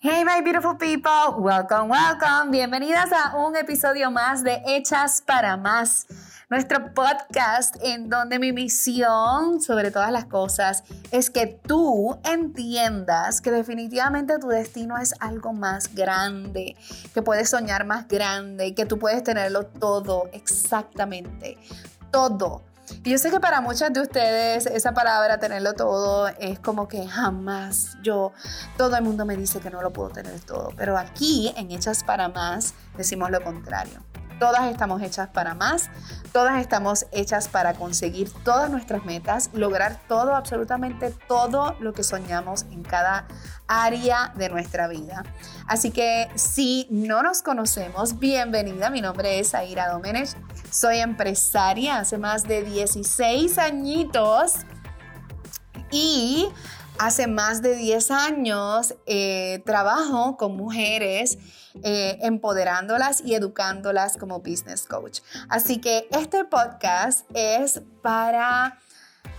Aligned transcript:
Hey 0.00 0.22
my 0.24 0.40
beautiful 0.42 0.76
people, 0.76 1.42
welcome, 1.42 1.88
welcome. 1.88 2.52
Bienvenidas 2.52 3.10
a 3.10 3.36
un 3.36 3.56
episodio 3.56 4.12
más 4.12 4.44
de 4.44 4.62
Hechas 4.64 5.20
para 5.20 5.56
Más, 5.56 6.06
nuestro 6.48 6.94
podcast 6.94 7.74
en 7.82 8.08
donde 8.08 8.38
mi 8.38 8.52
misión 8.52 9.60
sobre 9.60 9.90
todas 9.90 10.12
las 10.12 10.26
cosas 10.26 10.84
es 11.10 11.30
que 11.30 11.48
tú 11.48 12.16
entiendas 12.22 13.40
que 13.40 13.50
definitivamente 13.50 14.38
tu 14.38 14.46
destino 14.46 14.96
es 14.98 15.14
algo 15.18 15.52
más 15.52 15.92
grande, 15.92 16.76
que 17.12 17.22
puedes 17.22 17.50
soñar 17.50 17.84
más 17.84 18.06
grande, 18.06 18.76
que 18.76 18.86
tú 18.86 19.00
puedes 19.00 19.24
tenerlo 19.24 19.66
todo, 19.66 20.30
exactamente, 20.32 21.58
todo 22.12 22.67
y 23.04 23.10
yo 23.10 23.18
sé 23.18 23.30
que 23.30 23.40
para 23.40 23.60
muchas 23.60 23.92
de 23.92 24.00
ustedes 24.00 24.66
esa 24.66 24.92
palabra 24.92 25.38
tenerlo 25.38 25.74
todo 25.74 26.28
es 26.38 26.58
como 26.58 26.88
que 26.88 27.06
jamás 27.06 27.96
yo, 28.02 28.32
todo 28.76 28.96
el 28.96 29.02
mundo 29.02 29.24
me 29.24 29.36
dice 29.36 29.60
que 29.60 29.70
no 29.70 29.82
lo 29.82 29.92
puedo 29.92 30.10
tener 30.10 30.38
todo, 30.40 30.70
pero 30.76 30.96
aquí 30.96 31.52
en 31.56 31.70
Hechas 31.70 32.04
para 32.04 32.28
Más 32.28 32.74
decimos 32.96 33.30
lo 33.30 33.42
contrario. 33.42 34.02
Todas 34.38 34.70
estamos 34.70 35.02
hechas 35.02 35.28
para 35.28 35.54
más, 35.54 35.90
todas 36.32 36.60
estamos 36.60 37.06
hechas 37.10 37.48
para 37.48 37.74
conseguir 37.74 38.30
todas 38.44 38.70
nuestras 38.70 39.04
metas, 39.04 39.50
lograr 39.52 39.98
todo, 40.06 40.36
absolutamente 40.36 41.10
todo 41.26 41.74
lo 41.80 41.92
que 41.92 42.04
soñamos 42.04 42.62
en 42.70 42.84
cada 42.84 43.26
área 43.66 44.32
de 44.36 44.48
nuestra 44.48 44.86
vida. 44.86 45.24
Así 45.66 45.90
que 45.90 46.28
si 46.36 46.86
no 46.88 47.24
nos 47.24 47.42
conocemos, 47.42 48.20
bienvenida, 48.20 48.90
mi 48.90 49.00
nombre 49.00 49.40
es 49.40 49.56
Aira 49.56 49.88
Domenech, 49.88 50.36
soy 50.70 50.98
empresaria 50.98 51.98
hace 51.98 52.18
más 52.18 52.44
de 52.44 52.62
16 52.62 53.58
añitos 53.58 54.54
y 55.90 56.48
hace 56.98 57.26
más 57.26 57.62
de 57.62 57.76
10 57.76 58.10
años 58.10 58.94
eh, 59.06 59.62
trabajo 59.64 60.36
con 60.36 60.56
mujeres 60.56 61.38
eh, 61.82 62.18
empoderándolas 62.22 63.20
y 63.24 63.34
educándolas 63.34 64.16
como 64.16 64.40
business 64.40 64.84
coach. 64.84 65.20
Así 65.48 65.80
que 65.80 66.08
este 66.10 66.44
podcast 66.44 67.24
es 67.34 67.82
para 68.02 68.78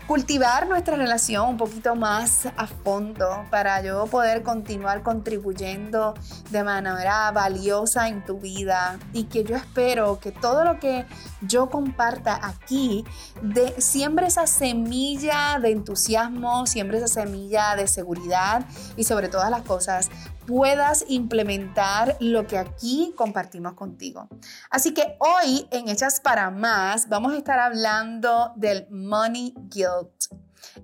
cultivar 0.10 0.68
nuestra 0.68 0.96
relación 0.96 1.50
un 1.50 1.58
poquito 1.58 1.94
más 1.94 2.48
a 2.58 2.66
fondo 2.66 3.46
para 3.52 3.84
yo 3.84 4.08
poder 4.08 4.42
continuar 4.42 5.04
contribuyendo 5.04 6.16
de 6.50 6.64
manera 6.64 7.30
valiosa 7.30 8.08
en 8.08 8.26
tu 8.26 8.40
vida. 8.40 8.98
Y 9.14 9.26
que 9.26 9.44
yo 9.44 9.56
espero 9.56 10.20
que 10.20 10.32
todo 10.32 10.66
lo 10.66 10.80
que 10.80 11.06
yo 11.42 11.70
comparta 11.70 12.40
aquí 12.42 13.06
de, 13.44 13.80
siembre 13.80 14.26
esa 14.26 14.48
semilla 14.48 15.60
de 15.62 15.74
entusiasmo, 15.74 16.66
siembre 16.66 16.98
esa 16.98 17.08
semilla 17.08 17.76
de 17.76 17.88
seguridad 17.88 18.66
y 18.98 19.04
sobre 19.04 19.30
todas 19.30 19.52
las 19.52 19.62
cosas 19.62 20.10
puedas 20.50 21.05
implementar 21.09 22.17
lo 22.19 22.47
que 22.47 22.58
aquí 22.58 23.14
compartimos 23.16 23.73
contigo. 23.73 24.28
Así 24.72 24.95
que 24.95 25.16
hoy 25.19 25.67
en 25.69 25.88
Hechas 25.89 26.19
para 26.19 26.50
Más 26.50 27.08
vamos 27.08 27.33
a 27.33 27.38
estar 27.38 27.59
hablando 27.59 28.52
del 28.56 28.88
money 28.89 29.53
guilt. 29.69 30.33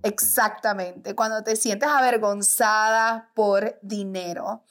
Exactamente, 0.03 1.15
cuando 1.15 1.41
te 1.43 1.55
sientes 1.55 1.89
avergonzada 1.89 3.31
por 3.33 3.79
dinero. 3.81 4.63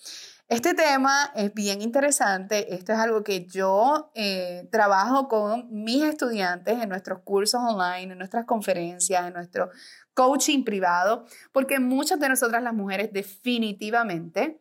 Este 0.47 0.75
tema 0.75 1.33
es 1.35 1.53
bien 1.53 1.83
interesante. 1.83 2.73
Esto 2.73 2.93
es 2.93 2.99
algo 3.01 3.25
que 3.25 3.47
yo 3.47 4.13
eh, 4.15 4.69
trabajo 4.71 5.27
con 5.27 5.67
mis 5.71 6.05
estudiantes 6.05 6.81
en 6.81 6.89
nuestros 6.89 7.23
cursos 7.25 7.61
online, 7.61 8.13
en 8.13 8.19
nuestras 8.19 8.45
conferencias, 8.45 9.27
en 9.27 9.33
nuestro 9.33 9.71
coaching 10.13 10.63
privado, 10.63 11.27
porque 11.51 11.81
muchas 11.81 12.21
de 12.21 12.29
nosotras 12.29 12.63
las 12.63 12.75
mujeres 12.75 13.13
definitivamente 13.13 14.61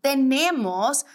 tenemos 0.00 1.06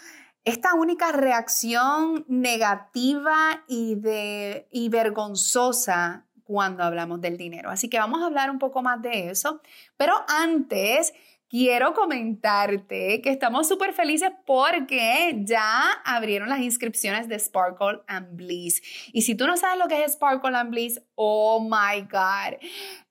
esta 0.44 0.74
única 0.74 1.12
reacción 1.12 2.24
negativa 2.28 3.64
y, 3.68 3.94
de, 3.94 4.68
y 4.72 4.88
vergonzosa 4.88 6.26
cuando 6.42 6.82
hablamos 6.82 7.20
del 7.20 7.36
dinero. 7.36 7.70
Así 7.70 7.88
que 7.88 7.98
vamos 7.98 8.22
a 8.22 8.26
hablar 8.26 8.50
un 8.50 8.58
poco 8.58 8.82
más 8.82 9.00
de 9.00 9.30
eso. 9.30 9.60
Pero 9.96 10.14
antes, 10.28 11.12
quiero 11.52 11.92
comentarte 11.92 13.20
que 13.20 13.28
estamos 13.28 13.68
súper 13.68 13.92
felices 13.92 14.30
porque 14.46 15.38
ya 15.44 15.92
abrieron 16.02 16.48
las 16.48 16.60
inscripciones 16.60 17.28
de 17.28 17.38
Sparkle 17.38 18.00
and 18.06 18.34
Bliss. 18.36 18.80
Y 19.12 19.20
si 19.20 19.34
tú 19.34 19.46
no 19.46 19.58
sabes 19.58 19.78
lo 19.78 19.86
que 19.86 20.02
es 20.02 20.14
Sparkle 20.14 20.56
and 20.56 20.70
Bliss, 20.70 21.02
oh 21.14 21.60
my 21.60 22.00
God, 22.10 22.58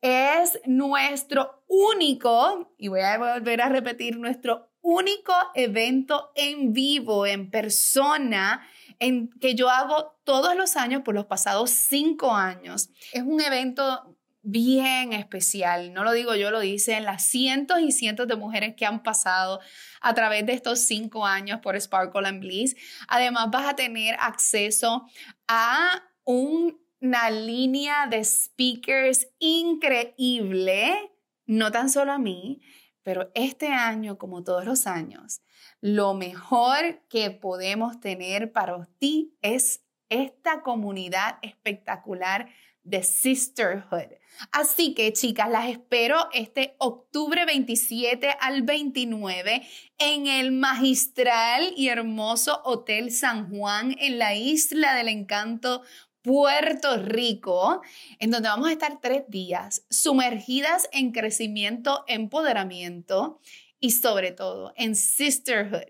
es 0.01 0.59
nuestro 0.65 1.63
único, 1.67 2.73
y 2.79 2.87
voy 2.87 3.01
a 3.01 3.19
volver 3.19 3.61
a 3.61 3.69
repetir, 3.69 4.17
nuestro 4.17 4.70
único 4.81 5.33
evento 5.55 6.31
en 6.35 6.73
vivo, 6.73 7.25
en 7.25 7.49
persona, 7.49 8.67
en 8.99 9.29
que 9.39 9.55
yo 9.55 9.69
hago 9.69 10.19
todos 10.23 10.55
los 10.55 10.75
años 10.75 11.01
por 11.03 11.15
los 11.15 11.25
pasados 11.25 11.71
cinco 11.71 12.33
años. 12.33 12.89
Es 13.13 13.23
un 13.23 13.41
evento 13.41 14.17
bien 14.43 15.13
especial, 15.13 15.93
no 15.93 16.03
lo 16.03 16.13
digo 16.13 16.35
yo, 16.35 16.49
lo 16.49 16.59
dicen 16.59 17.05
las 17.05 17.23
cientos 17.23 17.79
y 17.79 17.91
cientos 17.91 18.27
de 18.27 18.35
mujeres 18.35 18.75
que 18.75 18.85
han 18.85 19.03
pasado 19.03 19.59
a 20.01 20.13
través 20.13 20.45
de 20.45 20.53
estos 20.53 20.79
cinco 20.79 21.25
años 21.25 21.59
por 21.61 21.79
Sparkle 21.79 22.27
and 22.27 22.39
Bliss. 22.39 22.75
Además 23.07 23.49
vas 23.51 23.67
a 23.67 23.75
tener 23.75 24.15
acceso 24.19 25.05
a 25.47 26.03
una 26.23 27.29
línea 27.29 28.07
de 28.07 28.23
speakers 28.23 29.27
increíble, 29.37 31.11
no 31.45 31.71
tan 31.71 31.89
solo 31.89 32.11
a 32.11 32.17
mí, 32.17 32.61
pero 33.03 33.31
este 33.33 33.67
año, 33.67 34.17
como 34.17 34.43
todos 34.43 34.65
los 34.65 34.87
años, 34.87 35.41
lo 35.79 36.13
mejor 36.13 37.01
que 37.09 37.31
podemos 37.31 37.99
tener 37.99 38.51
para 38.51 38.87
ti 38.99 39.37
es 39.41 39.83
esta 40.09 40.61
comunidad 40.61 41.37
espectacular 41.41 42.49
de 42.83 43.03
Sisterhood. 43.03 44.17
Así 44.51 44.93
que 44.93 45.13
chicas, 45.13 45.49
las 45.49 45.69
espero 45.69 46.29
este 46.33 46.75
octubre 46.79 47.45
27 47.45 48.35
al 48.39 48.63
29 48.63 49.61
en 49.99 50.27
el 50.27 50.51
magistral 50.51 51.73
y 51.75 51.89
hermoso 51.89 52.61
Hotel 52.63 53.11
San 53.11 53.49
Juan 53.49 53.95
en 53.99 54.17
la 54.17 54.35
Isla 54.35 54.95
del 54.95 55.09
Encanto 55.09 55.83
Puerto 56.21 56.97
Rico, 56.97 57.81
en 58.19 58.31
donde 58.31 58.49
vamos 58.49 58.69
a 58.69 58.73
estar 58.73 58.99
tres 59.01 59.23
días 59.27 59.85
sumergidas 59.89 60.87
en 60.91 61.11
crecimiento, 61.11 62.03
empoderamiento 62.07 63.39
y 63.79 63.91
sobre 63.91 64.31
todo 64.31 64.71
en 64.75 64.95
sisterhood, 64.95 65.89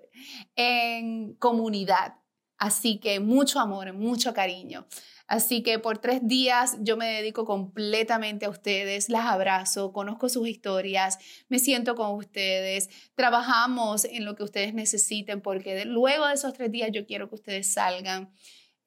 en 0.56 1.34
comunidad. 1.36 2.16
Así 2.58 3.00
que 3.00 3.19
mucho 3.19 3.59
amor, 3.59 3.92
mucho 3.94 4.34
cariño. 4.34 4.88
Así 5.28 5.64
que 5.64 5.80
por 5.80 5.97
tres 5.97 6.19
días 6.24 6.78
yo 6.81 6.96
me 6.96 7.08
dedico 7.08 7.44
completamente 7.44 8.46
a 8.46 8.50
ustedes, 8.50 9.09
las 9.09 9.25
abrazo, 9.25 9.92
conozco 9.94 10.30
sus 10.30 10.48
historias, 10.48 11.18
me 11.50 11.58
siento 11.58 11.96
con 11.96 12.12
ustedes, 12.12 12.90
trabajamos 13.16 14.06
en 14.06 14.25
lo 14.25 14.36
que 14.36 14.44
ustedes 14.44 14.74
necesiten, 14.74 15.42
porque 15.42 15.86
luego 15.86 16.28
de 16.28 16.36
esos 16.36 16.53
tres 16.53 16.72
días 16.72 16.92
yo 16.94 17.06
quiero 17.06 17.30
que 17.30 17.36
ustedes 17.36 17.74
salgan 17.74 18.31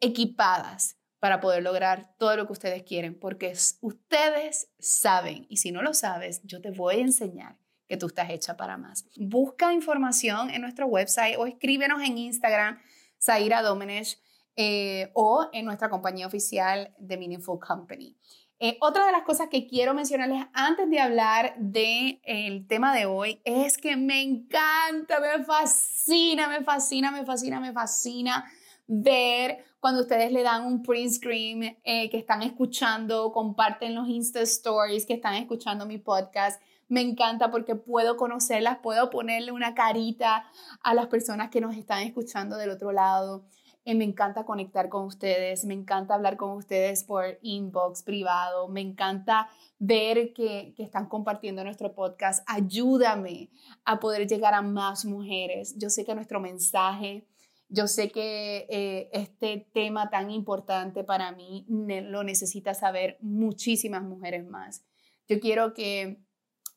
equipadas 0.00 0.96
para 1.24 1.40
poder 1.40 1.62
lograr 1.62 2.14
todo 2.18 2.36
lo 2.36 2.44
que 2.44 2.52
ustedes 2.52 2.82
quieren, 2.82 3.18
porque 3.18 3.54
ustedes 3.80 4.68
saben, 4.78 5.46
y 5.48 5.56
si 5.56 5.72
no 5.72 5.80
lo 5.80 5.94
sabes, 5.94 6.42
yo 6.44 6.60
te 6.60 6.70
voy 6.70 6.96
a 6.96 7.00
enseñar 7.00 7.56
que 7.88 7.96
tú 7.96 8.08
estás 8.08 8.28
hecha 8.28 8.58
para 8.58 8.76
más. 8.76 9.06
Busca 9.16 9.72
información 9.72 10.50
en 10.50 10.60
nuestro 10.60 10.86
website 10.86 11.38
o 11.38 11.46
escríbenos 11.46 12.02
en 12.02 12.18
Instagram, 12.18 12.78
Zaira 13.18 13.62
Domenech, 13.62 14.18
eh, 14.56 15.12
o 15.14 15.48
en 15.54 15.64
nuestra 15.64 15.88
compañía 15.88 16.26
oficial 16.26 16.94
de 16.98 17.16
Meaningful 17.16 17.58
Company. 17.58 18.18
Eh, 18.58 18.76
otra 18.82 19.06
de 19.06 19.12
las 19.12 19.22
cosas 19.22 19.48
que 19.50 19.66
quiero 19.66 19.94
mencionarles 19.94 20.44
antes 20.52 20.90
de 20.90 21.00
hablar 21.00 21.54
del 21.56 22.20
el 22.24 22.66
tema 22.66 22.94
de 22.94 23.06
hoy 23.06 23.40
es 23.44 23.78
que 23.78 23.96
me 23.96 24.20
encanta, 24.20 25.20
me 25.20 25.42
fascina, 25.42 26.48
me 26.48 26.62
fascina, 26.62 27.10
me 27.10 27.24
fascina, 27.24 27.60
me 27.60 27.72
fascina 27.72 28.44
ver 28.86 29.64
cuando 29.84 30.00
ustedes 30.00 30.32
le 30.32 30.42
dan 30.42 30.64
un 30.64 30.82
print 30.82 31.12
screen, 31.12 31.76
eh, 31.84 32.08
que 32.08 32.16
están 32.16 32.40
escuchando, 32.40 33.30
comparten 33.32 33.94
los 33.94 34.08
Insta 34.08 34.40
Stories, 34.40 35.04
que 35.04 35.12
están 35.12 35.34
escuchando 35.34 35.84
mi 35.84 35.98
podcast. 35.98 36.58
Me 36.88 37.02
encanta 37.02 37.50
porque 37.50 37.74
puedo 37.74 38.16
conocerlas, 38.16 38.78
puedo 38.82 39.10
ponerle 39.10 39.52
una 39.52 39.74
carita 39.74 40.46
a 40.82 40.94
las 40.94 41.08
personas 41.08 41.50
que 41.50 41.60
nos 41.60 41.76
están 41.76 42.00
escuchando 42.00 42.56
del 42.56 42.70
otro 42.70 42.92
lado. 42.92 43.44
Eh, 43.84 43.94
me 43.94 44.04
encanta 44.04 44.46
conectar 44.46 44.88
con 44.88 45.04
ustedes, 45.04 45.66
me 45.66 45.74
encanta 45.74 46.14
hablar 46.14 46.38
con 46.38 46.52
ustedes 46.52 47.04
por 47.04 47.38
inbox 47.42 48.02
privado, 48.04 48.68
me 48.68 48.80
encanta 48.80 49.50
ver 49.78 50.32
que, 50.32 50.72
que 50.74 50.82
están 50.82 51.10
compartiendo 51.10 51.62
nuestro 51.62 51.94
podcast. 51.94 52.42
Ayúdame 52.46 53.50
a 53.84 54.00
poder 54.00 54.26
llegar 54.26 54.54
a 54.54 54.62
más 54.62 55.04
mujeres. 55.04 55.76
Yo 55.76 55.90
sé 55.90 56.06
que 56.06 56.14
nuestro 56.14 56.40
mensaje 56.40 57.26
yo 57.74 57.88
sé 57.88 58.10
que 58.10 58.66
eh, 58.70 59.10
este 59.12 59.68
tema 59.72 60.08
tan 60.08 60.30
importante 60.30 61.02
para 61.04 61.32
mí 61.32 61.66
lo 61.68 62.22
necesita 62.22 62.72
saber 62.74 63.18
muchísimas 63.20 64.02
mujeres 64.02 64.46
más. 64.46 64.84
Yo 65.28 65.40
quiero 65.40 65.74
que 65.74 66.18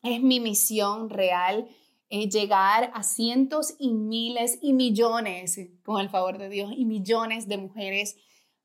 es 0.02 0.22
mi 0.22 0.40
misión 0.40 1.08
real 1.08 1.68
eh, 2.10 2.28
llegar 2.28 2.90
a 2.94 3.02
cientos 3.02 3.74
y 3.78 3.92
miles 3.92 4.58
y 4.62 4.72
millones, 4.72 5.60
con 5.84 6.00
el 6.00 6.08
favor 6.08 6.38
de 6.38 6.48
Dios, 6.48 6.72
y 6.74 6.84
millones 6.84 7.48
de 7.48 7.58
mujeres 7.58 8.16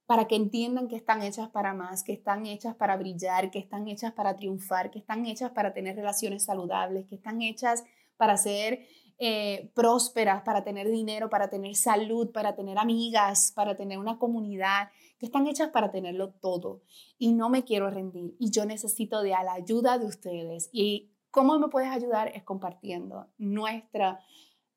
para 0.06 0.28
que 0.28 0.36
entiendan 0.36 0.88
que 0.88 0.96
están 0.96 1.22
hechas 1.22 1.50
para 1.50 1.74
más, 1.74 2.04
que 2.04 2.14
están 2.14 2.46
hechas 2.46 2.76
para 2.76 2.98
brillar, 2.98 3.52
que 3.52 3.60
están 3.60 3.88
hechas 3.88 4.14
para 4.14 4.36
triunfar, 4.36 4.92
que 4.92 5.00
están 5.00 5.26
hechas 5.26 5.52
para 5.52 5.74
tener 5.74 5.96
relaciones 5.96 6.46
saludables, 6.46 7.06
que 7.08 7.16
están 7.16 7.42
hechas 7.42 7.84
para 8.18 8.38
ser 8.38 8.86
eh, 9.18 9.72
prósperas, 9.74 10.42
para 10.44 10.64
tener 10.64 10.90
dinero, 10.90 11.30
para 11.30 11.50
tener 11.50 11.76
salud, 11.76 12.32
para 12.32 12.56
tener 12.56 12.78
amigas, 12.78 13.52
para 13.56 13.76
tener 13.76 13.98
una 13.98 14.18
comunidad, 14.18 14.90
que 15.18 15.26
están 15.26 15.48
hechas 15.48 15.70
para 15.70 15.92
tenerlo 15.92 16.32
todo. 16.32 16.82
Y 17.18 17.34
no 17.34 17.50
me 17.50 17.64
quiero 17.64 17.90
rendir 17.90 18.36
y 18.40 18.52
yo 18.52 18.66
necesito 18.66 19.22
de 19.22 19.30
la 19.30 19.54
ayuda 19.54 19.98
de 19.98 20.06
ustedes. 20.06 20.70
Y 20.72 21.12
cómo 21.32 21.58
me 21.60 21.70
puedes 21.70 21.90
ayudar 21.90 22.30
es 22.36 22.44
compartiendo 22.44 23.28
nuestra, 23.38 24.20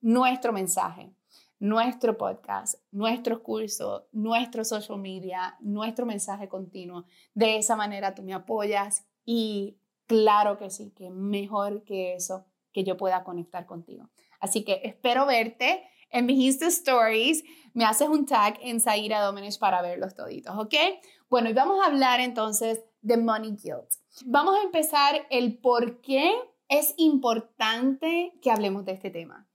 nuestro 0.00 0.52
mensaje 0.52 1.12
nuestro 1.58 2.18
podcast, 2.18 2.74
nuestros 2.92 3.40
cursos, 3.40 4.04
nuestro 4.12 4.64
social 4.64 4.98
media, 4.98 5.56
nuestro 5.60 6.04
mensaje 6.04 6.48
continuo. 6.48 7.04
De 7.34 7.56
esa 7.56 7.76
manera 7.76 8.14
tú 8.14 8.22
me 8.22 8.34
apoyas 8.34 9.06
y 9.24 9.78
claro 10.06 10.58
que 10.58 10.70
sí, 10.70 10.90
que 10.90 11.10
mejor 11.10 11.82
que 11.84 12.14
eso, 12.14 12.44
que 12.72 12.84
yo 12.84 12.96
pueda 12.96 13.24
conectar 13.24 13.66
contigo. 13.66 14.10
Así 14.40 14.64
que 14.64 14.80
espero 14.84 15.26
verte 15.26 15.82
en 16.10 16.26
mis 16.26 16.38
Insta 16.38 16.66
Stories. 16.66 17.44
Me 17.74 17.84
haces 17.84 18.08
un 18.08 18.26
tag 18.26 18.58
en 18.62 18.80
Zaira 18.80 19.20
Domenech 19.20 19.58
para 19.58 19.82
verlos 19.82 20.14
toditos, 20.14 20.56
¿ok? 20.56 20.74
Bueno, 21.28 21.50
y 21.50 21.52
vamos 21.52 21.82
a 21.82 21.86
hablar 21.86 22.20
entonces 22.20 22.80
de 23.02 23.16
Money 23.16 23.56
Guilt. 23.56 23.90
Vamos 24.24 24.56
a 24.58 24.62
empezar 24.62 25.26
el 25.30 25.58
por 25.58 26.00
qué 26.00 26.32
es 26.68 26.94
importante 26.96 28.32
que 28.40 28.50
hablemos 28.50 28.84
de 28.84 28.92
este 28.92 29.10
tema. 29.10 29.48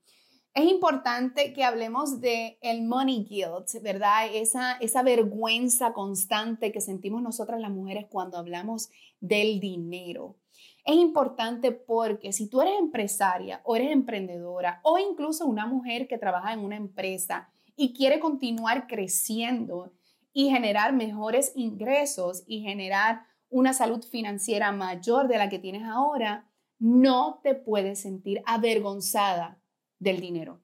Es 0.54 0.70
importante 0.70 1.54
que 1.54 1.64
hablemos 1.64 2.20
de 2.20 2.58
el 2.60 2.82
money 2.82 3.24
guilt, 3.24 3.82
¿verdad? 3.82 4.28
Esa, 4.34 4.74
esa 4.74 5.02
vergüenza 5.02 5.94
constante 5.94 6.72
que 6.72 6.82
sentimos 6.82 7.22
nosotras 7.22 7.58
las 7.58 7.70
mujeres 7.70 8.06
cuando 8.10 8.36
hablamos 8.36 8.90
del 9.20 9.60
dinero. 9.60 10.36
Es 10.84 10.96
importante 10.96 11.70
porque 11.72 12.32
si 12.32 12.48
tú 12.48 12.60
eres 12.60 12.74
empresaria 12.78 13.60
o 13.64 13.76
eres 13.76 13.92
emprendedora 13.92 14.80
o 14.82 14.98
incluso 14.98 15.46
una 15.46 15.66
mujer 15.66 16.08
que 16.08 16.18
trabaja 16.18 16.52
en 16.52 16.60
una 16.60 16.76
empresa 16.76 17.48
y 17.76 17.94
quiere 17.94 18.18
continuar 18.18 18.86
creciendo 18.86 19.92
y 20.32 20.50
generar 20.50 20.92
mejores 20.92 21.52
ingresos 21.54 22.42
y 22.46 22.62
generar 22.62 23.22
una 23.48 23.74
salud 23.74 24.02
financiera 24.02 24.72
mayor 24.72 25.28
de 25.28 25.38
la 25.38 25.48
que 25.48 25.58
tienes 25.58 25.84
ahora, 25.84 26.48
no 26.78 27.40
te 27.42 27.54
puedes 27.54 28.00
sentir 28.00 28.42
avergonzada 28.46 29.60
del 29.98 30.20
dinero. 30.20 30.60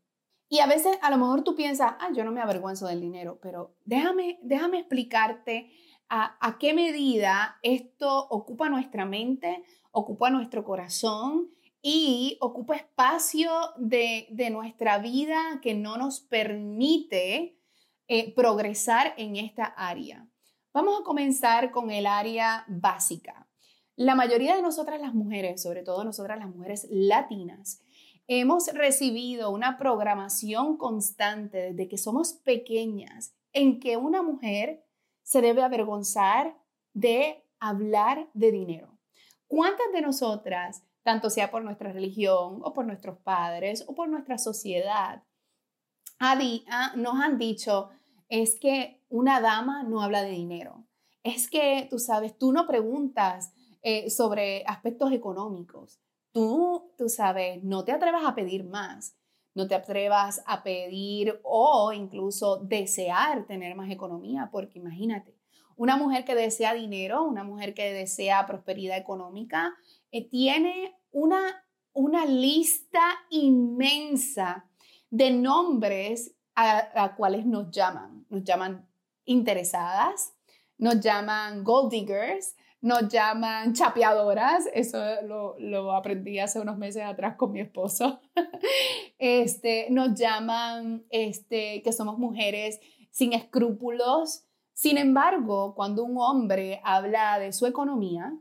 Y 0.48 0.60
a 0.60 0.66
veces 0.66 0.98
a 1.02 1.10
lo 1.10 1.18
mejor 1.18 1.44
tú 1.44 1.54
piensas, 1.54 1.92
ah, 2.00 2.08
yo 2.14 2.24
no 2.24 2.32
me 2.32 2.40
avergüenzo 2.40 2.86
del 2.86 3.00
dinero, 3.00 3.38
pero 3.42 3.76
déjame, 3.84 4.38
déjame 4.42 4.80
explicarte 4.80 5.70
a, 6.08 6.56
qué 6.58 6.74
medida 6.74 7.58
esto 7.62 8.26
ocupa 8.28 8.68
nuestra 8.68 9.04
mente, 9.04 9.62
ocupa 9.90 10.30
nuestro 10.30 10.64
corazón 10.64 11.50
y 11.82 12.38
ocupa 12.40 12.76
espacio 12.76 13.50
de, 13.76 14.28
nuestra 14.50 14.98
vida 14.98 15.60
que 15.62 15.74
no 15.74 15.96
nos 15.96 16.20
permite 16.20 17.58
eh, 18.08 18.34
progresar 18.34 19.14
en 19.16 19.36
esta 19.36 19.64
área. 19.64 20.28
Vamos 20.72 21.00
a 21.00 21.04
comenzar 21.04 21.70
con 21.70 21.90
el 21.90 22.06
área 22.06 22.64
básica. 22.68 23.48
La 23.96 24.14
mayoría 24.14 24.54
de 24.56 24.62
nosotras 24.62 25.00
las 25.00 25.14
mujeres, 25.14 25.62
sobre 25.62 25.82
todo 25.82 26.04
nosotras 26.04 26.38
las 26.38 26.48
mujeres 26.48 26.86
latinas, 26.90 27.82
hemos 28.28 28.68
recibido 28.68 29.50
una 29.50 29.78
programación 29.78 30.76
constante 30.76 31.72
desde 31.72 31.88
que 31.88 31.98
somos 31.98 32.34
pequeñas 32.34 33.34
en 33.52 33.80
que 33.80 33.96
una 33.96 34.22
mujer 34.22 34.84
se 35.28 35.42
debe 35.42 35.62
avergonzar 35.62 36.56
de 36.94 37.44
hablar 37.60 38.30
de 38.32 38.50
dinero. 38.50 38.98
¿Cuántas 39.46 39.92
de 39.92 40.00
nosotras, 40.00 40.82
tanto 41.02 41.28
sea 41.28 41.50
por 41.50 41.62
nuestra 41.62 41.92
religión 41.92 42.60
o 42.62 42.72
por 42.72 42.86
nuestros 42.86 43.18
padres 43.18 43.84
o 43.86 43.94
por 43.94 44.08
nuestra 44.08 44.38
sociedad, 44.38 45.22
nos 46.96 47.20
han 47.20 47.36
dicho, 47.36 47.90
es 48.30 48.58
que 48.58 49.04
una 49.10 49.42
dama 49.42 49.82
no 49.82 50.00
habla 50.00 50.22
de 50.22 50.30
dinero? 50.30 50.86
Es 51.22 51.50
que, 51.50 51.86
tú 51.90 51.98
sabes, 51.98 52.38
tú 52.38 52.50
no 52.54 52.66
preguntas 52.66 53.52
eh, 53.82 54.08
sobre 54.08 54.64
aspectos 54.66 55.12
económicos. 55.12 56.00
Tú, 56.32 56.94
tú 56.96 57.10
sabes, 57.10 57.62
no 57.62 57.84
te 57.84 57.92
atrevas 57.92 58.24
a 58.24 58.34
pedir 58.34 58.64
más 58.64 59.17
no 59.58 59.66
te 59.66 59.74
atrevas 59.74 60.40
a 60.46 60.62
pedir 60.62 61.40
o 61.42 61.92
incluso 61.92 62.58
desear 62.58 63.44
tener 63.44 63.74
más 63.74 63.90
economía, 63.90 64.50
porque 64.52 64.78
imagínate, 64.78 65.34
una 65.74 65.96
mujer 65.96 66.24
que 66.24 66.36
desea 66.36 66.74
dinero, 66.74 67.24
una 67.24 67.42
mujer 67.42 67.74
que 67.74 67.92
desea 67.92 68.46
prosperidad 68.46 68.96
económica, 68.96 69.74
eh, 70.12 70.28
tiene 70.28 70.94
una, 71.10 71.40
una 71.92 72.24
lista 72.24 73.02
inmensa 73.30 74.64
de 75.10 75.32
nombres 75.32 76.36
a, 76.54 76.90
a 76.94 77.16
cuales 77.16 77.44
nos 77.44 77.72
llaman. 77.72 78.26
Nos 78.28 78.44
llaman 78.44 78.88
interesadas, 79.24 80.34
nos 80.76 81.00
llaman 81.00 81.64
gold 81.64 81.90
diggers, 81.90 82.54
nos 82.80 83.08
llaman 83.08 83.72
chapeadoras, 83.74 84.68
eso 84.72 84.98
lo, 85.22 85.58
lo, 85.58 85.92
aprendí 85.92 86.38
hace 86.38 86.60
unos 86.60 86.78
meses 86.78 87.02
atrás 87.02 87.36
con 87.36 87.52
mi 87.52 87.60
esposo. 87.60 88.20
Este, 89.20 89.88
nos 89.90 90.14
llaman 90.14 91.04
este, 91.10 91.82
que 91.82 91.92
somos 91.92 92.18
mujeres 92.18 92.78
sin 93.10 93.32
escrúpulos, 93.32 94.44
sin 94.72 94.96
embargo, 94.96 95.74
cuando 95.74 96.04
un 96.04 96.18
hombre 96.18 96.80
habla 96.84 97.40
de 97.40 97.52
su 97.52 97.66
economía 97.66 98.32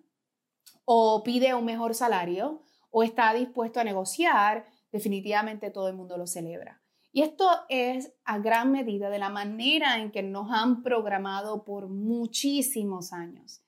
o 0.86 1.24
pide 1.24 1.56
un 1.56 1.66
mejor 1.66 1.96
salario 1.96 2.62
o 2.92 3.02
está 3.02 3.34
dispuesto 3.34 3.80
a 3.80 3.84
negociar, 3.84 4.68
definitivamente 4.92 5.72
todo 5.72 5.88
el 5.88 5.96
mundo 5.96 6.16
lo 6.16 6.28
celebra. 6.28 6.80
Y 7.12 7.24
esto 7.24 7.50
es 7.70 8.14
a 8.24 8.38
gran 8.38 8.72
medida 8.72 9.10
de 9.10 9.18
la 9.18 9.30
manera 9.30 9.98
en 9.98 10.12
que 10.12 10.22
nos 10.22 10.52
han 10.52 10.84
programado 10.84 11.66
por 11.66 11.90
muchísimos 11.90 13.14
años. 13.14 13.64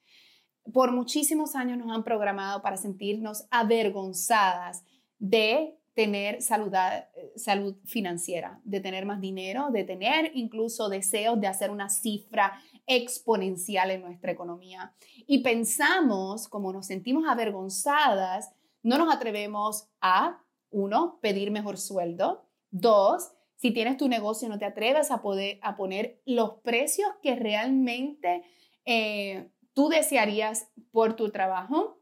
Por 0.71 0.91
muchísimos 0.91 1.55
años 1.55 1.77
nos 1.77 1.91
han 1.91 2.03
programado 2.03 2.61
para 2.61 2.77
sentirnos 2.77 3.45
avergonzadas 3.49 4.83
de 5.17 5.79
tener 5.93 6.41
salud, 6.41 6.73
eh, 6.73 7.33
salud 7.35 7.75
financiera, 7.83 8.61
de 8.63 8.79
tener 8.79 9.05
más 9.05 9.19
dinero, 9.19 9.69
de 9.71 9.83
tener 9.83 10.31
incluso 10.33 10.87
deseos 10.87 11.41
de 11.41 11.47
hacer 11.47 11.71
una 11.71 11.89
cifra 11.89 12.53
exponencial 12.87 13.91
en 13.91 14.01
nuestra 14.03 14.31
economía. 14.31 14.93
Y 15.27 15.39
pensamos, 15.39 16.47
como 16.47 16.71
nos 16.71 16.87
sentimos 16.87 17.25
avergonzadas, 17.27 18.51
no 18.81 18.97
nos 18.97 19.13
atrevemos 19.13 19.89
a, 19.99 20.41
uno, 20.71 21.19
pedir 21.21 21.51
mejor 21.51 21.77
sueldo, 21.77 22.45
dos, 22.71 23.31
si 23.57 23.71
tienes 23.71 23.97
tu 23.97 24.07
negocio, 24.07 24.47
no 24.47 24.57
te 24.57 24.65
atreves 24.65 25.11
a, 25.11 25.21
poder, 25.21 25.59
a 25.63 25.75
poner 25.75 26.21
los 26.25 26.61
precios 26.61 27.09
que 27.21 27.35
realmente 27.35 28.43
eh, 28.85 29.49
tú 29.79 29.87
desearías 29.87 30.67
por 30.91 31.15
tu 31.15 31.31
trabajo. 31.31 32.01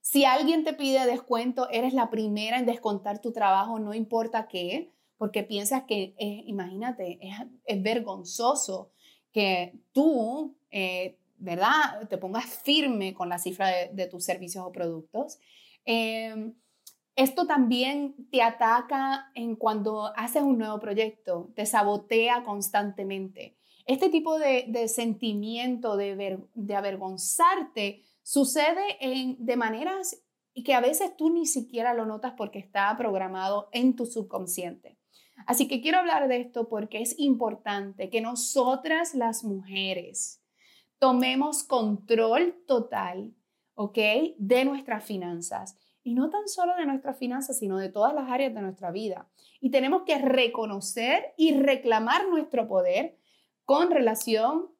Si 0.00 0.24
alguien 0.24 0.62
te 0.62 0.72
pide 0.72 1.04
descuento, 1.04 1.68
eres 1.68 1.94
la 1.94 2.10
primera 2.10 2.60
en 2.60 2.64
descontar 2.64 3.20
tu 3.20 3.32
trabajo, 3.32 3.80
no 3.80 3.92
importa 3.92 4.46
qué, 4.46 4.92
porque 5.16 5.42
piensas 5.42 5.82
que, 5.82 6.14
imagínate, 6.46 7.18
es, 7.64 7.82
vergonzoso 7.82 8.92
que 9.32 9.72
tú, 9.90 10.56
eh, 10.70 11.18
¿verdad?, 11.38 12.06
te 12.08 12.18
pongas 12.18 12.44
firme 12.44 13.14
con 13.14 13.28
la 13.28 13.40
cifra 13.40 13.66
de, 13.92 14.06
tus 14.06 14.24
servicios 14.24 14.64
o 14.64 14.70
productos. 14.70 15.40
Em, 15.84 16.54
esto 17.16 17.48
también 17.48 18.14
te 18.30 18.42
ataca 18.42 19.32
en 19.34 19.56
cuando 19.56 20.12
haces 20.14 20.44
un 20.44 20.56
nuevo 20.56 20.78
proyecto, 20.78 21.50
te 21.56 21.66
sabotea 21.66 22.44
constantemente. 22.44 23.55
Este 23.86 24.08
tipo 24.08 24.38
de, 24.38 24.88
sentimiento 24.88 25.96
de, 25.96 26.38
de 26.54 26.74
avergonzarte 26.74 28.02
Sucede 28.28 28.82
en, 28.98 29.36
de 29.38 29.56
maneras 29.56 30.20
que 30.64 30.74
a 30.74 30.80
veces 30.80 31.16
tú 31.16 31.30
ni 31.30 31.46
siquiera 31.46 31.94
lo 31.94 32.06
notas 32.06 32.32
porque 32.36 32.58
está 32.58 32.92
programado 32.98 33.68
en 33.70 33.94
tu 33.94 34.04
subconsciente. 34.04 34.98
Así 35.46 35.68
que 35.68 35.80
quiero 35.80 35.98
hablar 35.98 36.26
de 36.26 36.38
esto 36.40 36.68
porque 36.68 37.00
es 37.00 37.16
importante 37.20 38.10
que 38.10 38.20
nosotras 38.20 39.14
las 39.14 39.44
mujeres 39.44 40.42
tomemos 40.98 41.62
control 41.62 42.56
total, 42.66 43.32
¿ok? 43.76 43.98
De 44.38 44.64
nuestras 44.64 45.04
finanzas. 45.04 45.78
Y 46.02 46.14
no 46.14 46.28
tan 46.28 46.48
solo 46.48 46.74
de 46.74 46.86
nuestras 46.86 47.16
finanzas, 47.18 47.60
sino 47.60 47.78
de 47.78 47.90
todas 47.90 48.12
las 48.12 48.28
áreas 48.28 48.52
de 48.52 48.62
nuestra 48.62 48.90
vida. 48.90 49.28
Y 49.60 49.70
tenemos 49.70 50.02
que 50.02 50.18
reconocer 50.18 51.32
y 51.36 51.56
reclamar 51.60 52.26
nuestro 52.28 52.66
poder 52.66 53.18
con 53.66 53.90
relación 53.90 54.70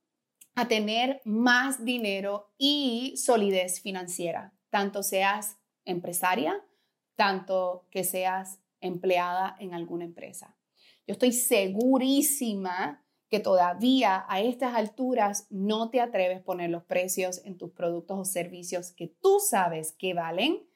a 0.55 0.69
tener 0.69 1.21
más 1.25 1.85
dinero 1.85 2.50
y 2.57 3.14
solidez 3.19 3.83
financiera, 3.83 4.55
tanto 4.71 5.02
seas 5.02 5.59
empresaria, 5.85 6.64
tanto 7.14 7.87
que 7.90 8.05
seas 8.05 8.61
empleada 8.81 9.55
en 9.59 9.75
alguna 9.75 10.05
empresa. 10.05 10.57
Yo 11.07 11.12
estoy 11.12 11.33
segurísima 11.33 13.05
que 13.28 13.40
todavía 13.40 14.25
a 14.28 14.40
estas 14.40 14.75
alturas 14.75 15.47
no 15.50 15.90
te 15.90 16.00
atreves 16.00 16.40
a 16.40 16.45
poner 16.45 16.71
los 16.71 16.85
precios 16.85 17.45
en 17.45 17.59
tus 17.59 17.73
productos 17.73 18.19
o 18.19 18.25
servicios 18.25 18.93
que 18.93 19.09
tú 19.09 19.40
sabes 19.40 19.93
que 19.93 20.14
valen 20.14 20.66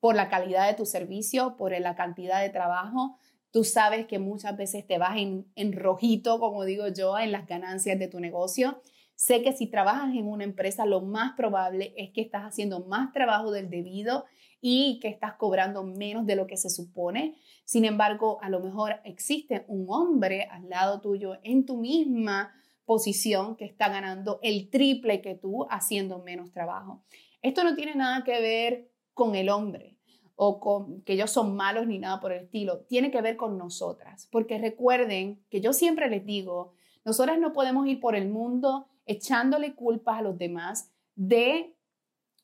por 0.00 0.14
la 0.14 0.28
calidad 0.28 0.68
de 0.68 0.74
tu 0.74 0.86
servicio, 0.86 1.56
por 1.56 1.78
la 1.78 1.96
cantidad 1.96 2.40
de 2.40 2.50
trabajo. 2.50 3.18
Tú 3.58 3.64
sabes 3.64 4.06
que 4.06 4.20
muchas 4.20 4.56
veces 4.56 4.86
te 4.86 4.98
vas 4.98 5.16
en, 5.16 5.50
en 5.56 5.72
rojito, 5.72 6.38
como 6.38 6.64
digo 6.64 6.86
yo, 6.96 7.18
en 7.18 7.32
las 7.32 7.48
ganancias 7.48 7.98
de 7.98 8.06
tu 8.06 8.20
negocio. 8.20 8.80
Sé 9.16 9.42
que 9.42 9.52
si 9.52 9.66
trabajas 9.66 10.14
en 10.14 10.28
una 10.28 10.44
empresa, 10.44 10.86
lo 10.86 11.00
más 11.00 11.32
probable 11.36 11.92
es 11.96 12.12
que 12.12 12.20
estás 12.20 12.44
haciendo 12.44 12.84
más 12.84 13.12
trabajo 13.12 13.50
del 13.50 13.68
debido 13.68 14.26
y 14.60 15.00
que 15.00 15.08
estás 15.08 15.32
cobrando 15.32 15.82
menos 15.82 16.24
de 16.24 16.36
lo 16.36 16.46
que 16.46 16.56
se 16.56 16.70
supone. 16.70 17.34
Sin 17.64 17.84
embargo, 17.84 18.38
a 18.42 18.48
lo 18.48 18.60
mejor 18.60 19.00
existe 19.02 19.64
un 19.66 19.86
hombre 19.88 20.44
al 20.52 20.68
lado 20.68 21.00
tuyo 21.00 21.40
en 21.42 21.66
tu 21.66 21.78
misma 21.78 22.54
posición 22.84 23.56
que 23.56 23.64
está 23.64 23.88
ganando 23.88 24.38
el 24.44 24.70
triple 24.70 25.20
que 25.20 25.34
tú 25.34 25.66
haciendo 25.68 26.20
menos 26.20 26.52
trabajo. 26.52 27.02
Esto 27.42 27.64
no 27.64 27.74
tiene 27.74 27.96
nada 27.96 28.22
que 28.22 28.40
ver 28.40 28.92
con 29.14 29.34
el 29.34 29.48
hombre 29.48 29.97
o 30.40 30.86
que 31.04 31.14
ellos 31.14 31.32
son 31.32 31.56
malos 31.56 31.88
ni 31.88 31.98
nada 31.98 32.20
por 32.20 32.30
el 32.30 32.44
estilo. 32.44 32.84
Tiene 32.84 33.10
que 33.10 33.20
ver 33.20 33.36
con 33.36 33.58
nosotras. 33.58 34.28
Porque 34.30 34.56
recuerden 34.58 35.44
que 35.50 35.60
yo 35.60 35.72
siempre 35.72 36.08
les 36.08 36.24
digo, 36.24 36.74
nosotras 37.04 37.40
no 37.40 37.52
podemos 37.52 37.88
ir 37.88 37.98
por 37.98 38.14
el 38.14 38.28
mundo 38.28 38.86
echándole 39.04 39.74
culpas 39.74 40.20
a 40.20 40.22
los 40.22 40.38
demás 40.38 40.92
de 41.16 41.74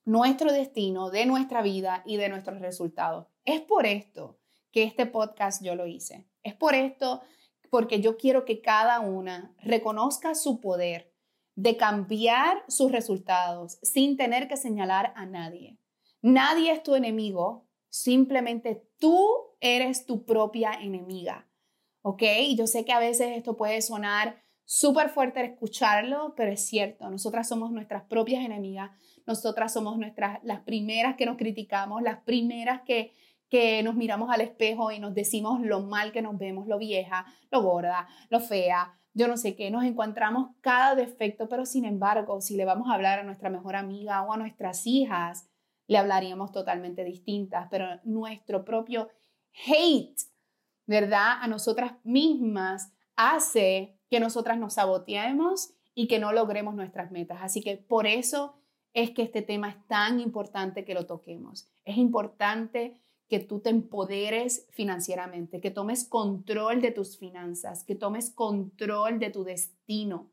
nuestro 0.05 0.53
destino, 0.53 1.11
de 1.11 1.25
nuestra 1.25 1.63
vida 1.63 2.03
y 2.05 2.17
de 2.17 2.29
nuestros 2.29 2.61
resultados. 2.61 3.29
Es 3.45 3.61
por 3.61 3.87
esto 3.87 4.41
que 4.73 4.83
este 4.83 5.07
podcast 5.07 5.63
yo 5.63 5.77
lo 5.77 5.87
hice. 5.87 6.27
Es 6.43 6.55
por 6.55 6.75
esto 6.75 7.23
porque 7.71 8.01
yo 8.01 8.17
quiero 8.17 8.45
que 8.45 8.61
cada 8.61 8.99
una 8.99 9.55
reconozca 9.63 10.35
su 10.35 10.61
poder 10.61 11.13
de 11.55 11.77
cambiar 11.77 12.65
sus 12.67 12.91
resultados 12.91 13.79
sin 13.83 14.17
tener 14.17 14.49
que 14.49 14.57
señalar 14.57 15.13
a 15.15 15.27
nadie. 15.27 15.79
Nadie 16.23 16.73
es 16.73 16.83
tu 16.83 16.97
enemigo, 16.97 17.69
simplemente 17.95 18.89
tú 18.99 19.25
eres 19.61 20.05
tu 20.05 20.25
propia 20.25 20.73
enemiga. 20.73 21.47
¿Ok? 22.03 22.25
Yo 22.57 22.67
sé 22.67 22.85
que 22.85 22.91
a 22.93 22.99
veces 22.99 23.37
esto 23.37 23.57
puede 23.57 23.81
sonar 23.83 24.43
súper 24.65 25.11
fuerte 25.11 25.45
escucharlo, 25.45 26.35
pero 26.37 26.51
es 26.51 26.67
cierto, 26.67 27.09
nosotras 27.09 27.49
somos 27.49 27.71
nuestras 27.71 28.03
propias 28.03 28.45
enemigas, 28.45 28.91
nosotras 29.27 29.73
somos 29.73 29.97
nuestras, 29.97 30.43
las 30.43 30.63
primeras 30.63 31.15
que 31.15 31.25
nos 31.25 31.37
criticamos, 31.37 32.03
las 32.03 32.19
primeras 32.25 32.83
que, 32.83 33.13
que 33.49 33.85
nos 33.85 33.95
miramos 33.95 34.29
al 34.31 34.41
espejo 34.41 34.91
y 34.91 34.99
nos 34.99 35.15
decimos 35.15 35.61
lo 35.61 35.81
mal 35.81 36.11
que 36.11 36.21
nos 36.21 36.37
vemos, 36.37 36.67
lo 36.67 36.79
vieja, 36.79 37.27
lo 37.53 37.63
gorda, 37.63 38.09
lo 38.29 38.41
fea, 38.41 38.99
yo 39.13 39.29
no 39.29 39.37
sé 39.37 39.55
qué, 39.55 39.71
nos 39.71 39.85
encontramos 39.85 40.51
cada 40.61 40.97
defecto, 40.97 41.49
pero 41.49 41.65
sin 41.65 41.85
embargo, 41.85 42.41
si 42.41 42.57
le 42.57 42.65
vamos 42.65 42.91
a 42.91 42.95
hablar 42.95 43.21
a 43.21 43.25
nuestra 43.25 43.51
mejor 43.51 43.77
amiga 43.77 44.23
o 44.23 44.33
a 44.33 44.37
nuestras 44.37 44.85
hijas, 44.85 45.49
le 45.87 45.99
hablaríamos 45.99 46.53
totalmente 46.53 47.05
distintas, 47.05 47.69
pero 47.71 47.87
nuestro 48.05 48.65
propio 48.65 49.09
hate, 49.67 50.21
¿verdad? 50.87 51.39
A 51.41 51.49
nosotras 51.49 51.95
mismas 52.05 52.93
hace 53.17 53.99
que 54.11 54.21
nosotras 54.21 54.59
nos 54.59 54.75
saboteemos 54.75 55.75
y 55.95 56.09
que 56.09 56.19
no 56.19 56.33
logremos 56.33 56.75
nuestras 56.75 57.11
metas. 57.11 57.39
Así 57.43 57.61
que 57.61 57.77
por 57.77 58.07
eso 58.07 58.55
es 58.93 59.11
que 59.11 59.23
este 59.23 59.43
tema 59.43 59.69
es 59.71 59.87
tan 59.87 60.21
importante 60.21 60.85
que 60.85 60.95
lo 60.95 61.07
toquemos. 61.07 61.69
Es 61.85 61.97
importante 61.97 63.01
que 63.29 63.41
tú 63.41 63.61
te 63.61 63.71
empoderes 63.71 64.69
financieramente, 64.71 65.61
que 65.61 65.71
tomes 65.71 66.05
control 66.05 66.81
de 66.81 66.91
tus 66.91 67.19
finanzas, 67.19 67.85
que 67.85 67.95
tomes 67.95 68.31
control 68.31 69.19
de 69.19 69.31
tu 69.31 69.45
destino 69.45 70.31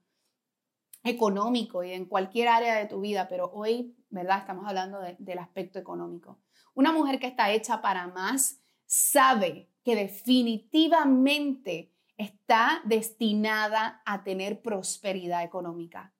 económico 1.04 1.84
y 1.84 1.94
en 1.94 2.06
cualquier 2.06 2.50
área 2.50 2.76
de 2.76 2.86
tu 2.86 3.02
vida, 3.02 3.28
pero 3.28 3.52
hoy, 3.54 3.96
¿verdad? 4.12 4.40
Estamos 4.40 4.68
hablando 4.68 5.00
del 5.18 5.40
aspecto 5.40 5.80
económico. 5.80 6.38
Una 6.74 6.92
mujer 6.92 7.20
que 7.20 7.28
está 7.28 7.52
hecha 7.52 7.82
para 7.82 8.08
más 8.08 8.62
sabe 8.86 9.70
que 9.84 9.96
definitivamente 9.96 11.92
está 12.18 12.82
destinada 12.86 14.02
a 14.06 14.24
tener 14.24 14.62
prosperidad 14.62 15.44
económica 15.44 16.14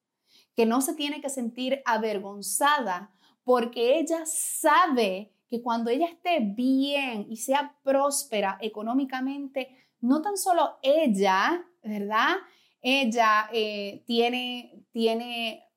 que 0.56 0.66
no 0.66 0.82
se 0.82 0.94
tiene 0.94 1.22
que 1.22 1.30
sentir 1.30 1.82
avergonzada 1.86 3.12
porque 3.44 4.00
ella 4.00 4.26
sabe 4.26 5.34
que 5.50 5.62
cuando 5.62 5.90
ella 5.90 6.08
esté 6.08 6.40
bien 6.40 7.26
y 7.30 7.38
sea 7.38 7.76
próspera 7.84 8.58
económicamente, 8.62 9.76
no 10.00 10.22
tan 10.22 10.38
solo 10.38 10.78
ella, 10.82 11.66
¿verdad? 11.84 12.38
Ella 12.82 13.50
eh, 13.52 14.04
tiene, 14.06 14.86
tiene 14.92 15.71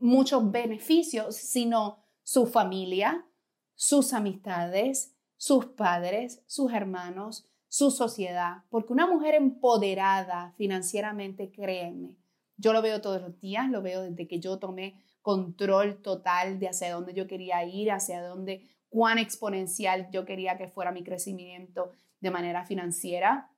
muchos 0.00 0.50
beneficios, 0.50 1.36
sino 1.36 2.02
su 2.22 2.46
familia, 2.46 3.26
sus 3.74 4.12
amistades, 4.12 5.14
sus 5.36 5.66
padres, 5.66 6.42
sus 6.46 6.72
hermanos, 6.72 7.48
su 7.68 7.90
sociedad. 7.90 8.64
Porque 8.68 8.92
una 8.92 9.06
mujer 9.06 9.34
empoderada 9.34 10.52
financieramente, 10.56 11.50
créeme, 11.50 12.16
yo 12.56 12.72
lo 12.72 12.82
veo 12.82 13.00
todos 13.00 13.22
los 13.22 13.38
días, 13.40 13.70
lo 13.70 13.80
veo 13.80 14.02
desde 14.02 14.28
que 14.28 14.38
yo 14.40 14.58
tomé 14.58 15.02
control 15.22 16.02
total 16.02 16.58
de 16.58 16.68
hacia 16.68 16.92
dónde 16.92 17.14
yo 17.14 17.26
quería 17.26 17.64
ir, 17.64 17.90
hacia 17.90 18.22
dónde, 18.22 18.68
cuán 18.88 19.18
exponencial 19.18 20.08
yo 20.10 20.24
quería 20.24 20.58
que 20.58 20.68
fuera 20.68 20.92
mi 20.92 21.02
crecimiento 21.02 21.92
de 22.20 22.30
manera 22.30 22.64
financiera. 22.64 23.50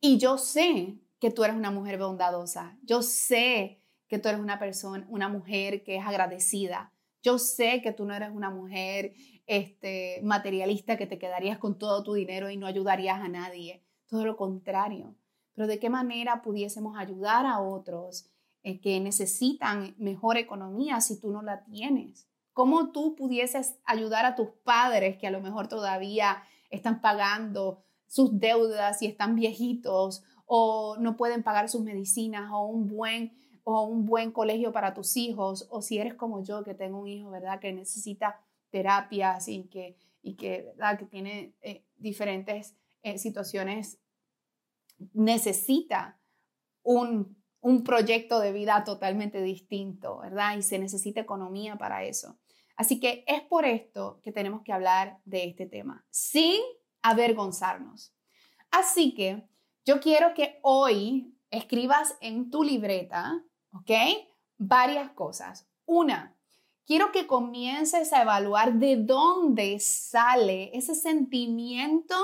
Y 0.00 0.18
yo 0.18 0.38
sé 0.38 0.98
que 1.20 1.30
tú 1.30 1.44
eres 1.44 1.56
una 1.56 1.70
mujer 1.70 1.98
bondadosa. 1.98 2.76
Yo 2.82 3.02
sé 3.02 3.77
que 4.08 4.18
tú 4.18 4.28
eres 4.28 4.40
una 4.40 4.58
persona, 4.58 5.06
una 5.08 5.28
mujer 5.28 5.84
que 5.84 5.96
es 5.96 6.04
agradecida. 6.04 6.92
Yo 7.22 7.38
sé 7.38 7.82
que 7.82 7.92
tú 7.92 8.04
no 8.04 8.14
eres 8.14 8.30
una 8.32 8.50
mujer 8.50 9.12
este, 9.46 10.20
materialista 10.22 10.96
que 10.96 11.06
te 11.06 11.18
quedarías 11.18 11.58
con 11.58 11.78
todo 11.78 12.02
tu 12.02 12.14
dinero 12.14 12.50
y 12.50 12.56
no 12.56 12.66
ayudarías 12.66 13.20
a 13.20 13.28
nadie. 13.28 13.82
Todo 14.06 14.24
lo 14.24 14.36
contrario 14.36 15.14
pero 15.58 15.66
de 15.66 15.80
qué 15.80 15.90
manera 15.90 16.40
pudiésemos 16.40 16.96
ayudar 16.96 17.44
a 17.44 17.58
otros 17.60 18.30
eh, 18.62 18.80
que 18.80 19.00
necesitan 19.00 19.96
mejor 19.98 20.36
economía 20.36 21.00
si 21.00 21.18
tú 21.18 21.32
no 21.32 21.42
la 21.42 21.64
tienes. 21.64 22.28
¿Cómo 22.52 22.92
tú 22.92 23.16
pudieses 23.16 23.74
ayudar 23.84 24.24
a 24.24 24.36
tus 24.36 24.50
padres 24.62 25.18
que 25.18 25.26
a 25.26 25.32
lo 25.32 25.40
mejor 25.40 25.66
todavía 25.66 26.44
están 26.70 27.00
pagando 27.00 27.82
sus 28.06 28.38
deudas 28.38 29.02
y 29.02 29.06
están 29.06 29.34
viejitos 29.34 30.22
o 30.46 30.96
no 31.00 31.16
pueden 31.16 31.42
pagar 31.42 31.68
sus 31.68 31.82
medicinas 31.82 32.52
o 32.52 32.66
un 32.66 32.86
buen 32.86 33.32
o 33.70 33.82
un 33.82 34.06
buen 34.06 34.32
colegio 34.32 34.72
para 34.72 34.94
tus 34.94 35.14
hijos 35.18 35.68
o 35.68 35.82
si 35.82 35.98
eres 35.98 36.14
como 36.14 36.42
yo 36.42 36.64
que 36.64 36.72
tengo 36.72 37.00
un 37.00 37.06
hijo, 37.06 37.28
¿verdad? 37.28 37.60
Que 37.60 37.70
necesita 37.70 38.40
terapias 38.70 39.46
y 39.46 39.64
que, 39.64 39.94
y 40.22 40.36
que, 40.36 40.72
que 40.98 41.04
tiene 41.04 41.52
eh, 41.60 41.84
diferentes 41.98 42.74
eh, 43.02 43.18
situaciones 43.18 44.00
necesita 45.12 46.18
un, 46.82 47.36
proyecto 47.84 48.40
de 48.40 48.52
vida 48.52 48.84
totalmente 48.84 49.42
distinto, 49.42 50.20
¿verdad? 50.20 50.56
Y 50.56 50.62
se 50.62 50.78
necesita 50.78 51.20
economía 51.20 51.76
para 51.76 52.04
eso. 52.04 52.38
Así 52.74 52.98
que 52.98 53.22
es 53.26 53.42
por 53.42 53.66
esto 53.66 54.22
que 54.22 54.32
tenemos 54.32 54.62
que 54.62 54.72
hablar 54.72 55.20
de 55.26 55.44
este 55.44 55.66
tema, 55.66 56.06
sin 56.08 56.58
avergonzarnos. 57.02 58.14
Así 58.70 59.14
que 59.14 59.46
yo 59.84 60.00
quiero 60.00 60.32
que 60.32 60.58
hoy 60.62 61.34
escribas 61.50 62.16
en 62.22 62.50
tu 62.50 62.62
libreta, 62.62 63.44
¿ok? 63.72 63.90
Varias 64.56 65.10
cosas. 65.10 65.68
Una, 65.86 66.36
quiero 66.86 67.12
que 67.12 67.26
comiences 67.26 68.12
a 68.12 68.22
evaluar 68.22 68.74
de 68.74 68.96
dónde 68.96 69.78
sale 69.80 70.70
ese 70.76 70.94
sentimiento 70.94 72.14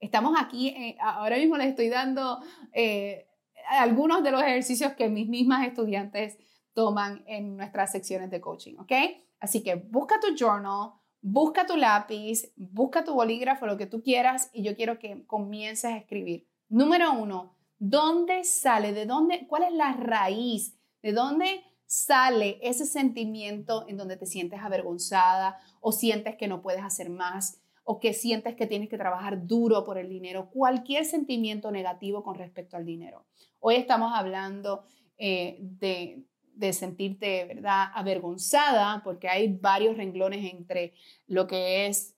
Estamos 0.00 0.34
aquí, 0.38 0.68
eh, 0.68 0.96
ahora 1.00 1.36
mismo 1.36 1.56
les 1.56 1.68
estoy 1.68 1.88
dando 1.88 2.40
eh, 2.72 3.28
algunos 3.70 4.22
de 4.22 4.30
los 4.30 4.42
ejercicios 4.42 4.92
que 4.92 5.08
mis 5.08 5.26
mismas 5.26 5.66
estudiantes 5.66 6.38
toman 6.74 7.24
en 7.26 7.56
nuestras 7.56 7.92
secciones 7.92 8.30
de 8.30 8.40
coaching, 8.40 8.76
¿ok? 8.78 8.92
Así 9.40 9.62
que 9.62 9.76
busca 9.76 10.20
tu 10.20 10.36
journal, 10.36 10.92
busca 11.22 11.64
tu 11.64 11.76
lápiz, 11.76 12.52
busca 12.56 13.04
tu 13.04 13.14
bolígrafo, 13.14 13.66
lo 13.66 13.78
que 13.78 13.86
tú 13.86 14.02
quieras, 14.02 14.50
y 14.52 14.62
yo 14.62 14.76
quiero 14.76 14.98
que 14.98 15.24
comiences 15.26 15.86
a 15.86 15.96
escribir. 15.96 16.46
Número 16.68 17.12
uno, 17.14 17.54
¿dónde 17.78 18.44
sale? 18.44 18.92
¿De 18.92 19.06
dónde? 19.06 19.46
¿Cuál 19.48 19.64
es 19.64 19.72
la 19.72 19.94
raíz? 19.94 20.75
¿De 21.06 21.12
dónde 21.12 21.62
sale 21.86 22.58
ese 22.62 22.84
sentimiento 22.84 23.86
en 23.86 23.96
donde 23.96 24.16
te 24.16 24.26
sientes 24.26 24.58
avergonzada 24.58 25.56
o 25.80 25.92
sientes 25.92 26.34
que 26.34 26.48
no 26.48 26.62
puedes 26.62 26.82
hacer 26.82 27.10
más? 27.10 27.62
o 27.88 28.00
que 28.00 28.12
sientes 28.12 28.56
que 28.56 28.66
tienes 28.66 28.88
que 28.88 28.98
trabajar 28.98 29.46
duro 29.46 29.84
por 29.84 29.96
el 29.96 30.08
dinero, 30.08 30.50
cualquier 30.50 31.04
sentimiento 31.04 31.70
negativo 31.70 32.24
con 32.24 32.34
respecto 32.34 32.76
al 32.76 32.84
dinero. 32.84 33.24
Hoy 33.60 33.76
estamos 33.76 34.10
hablando 34.12 34.82
eh, 35.18 35.56
de, 35.60 36.24
de 36.54 36.72
sentirte, 36.72 37.44
¿verdad?, 37.44 37.84
avergonzada, 37.94 39.02
porque 39.04 39.28
hay 39.28 39.52
varios 39.52 39.96
renglones 39.96 40.52
entre 40.52 40.94
lo 41.28 41.46
que 41.46 41.86
es 41.86 42.16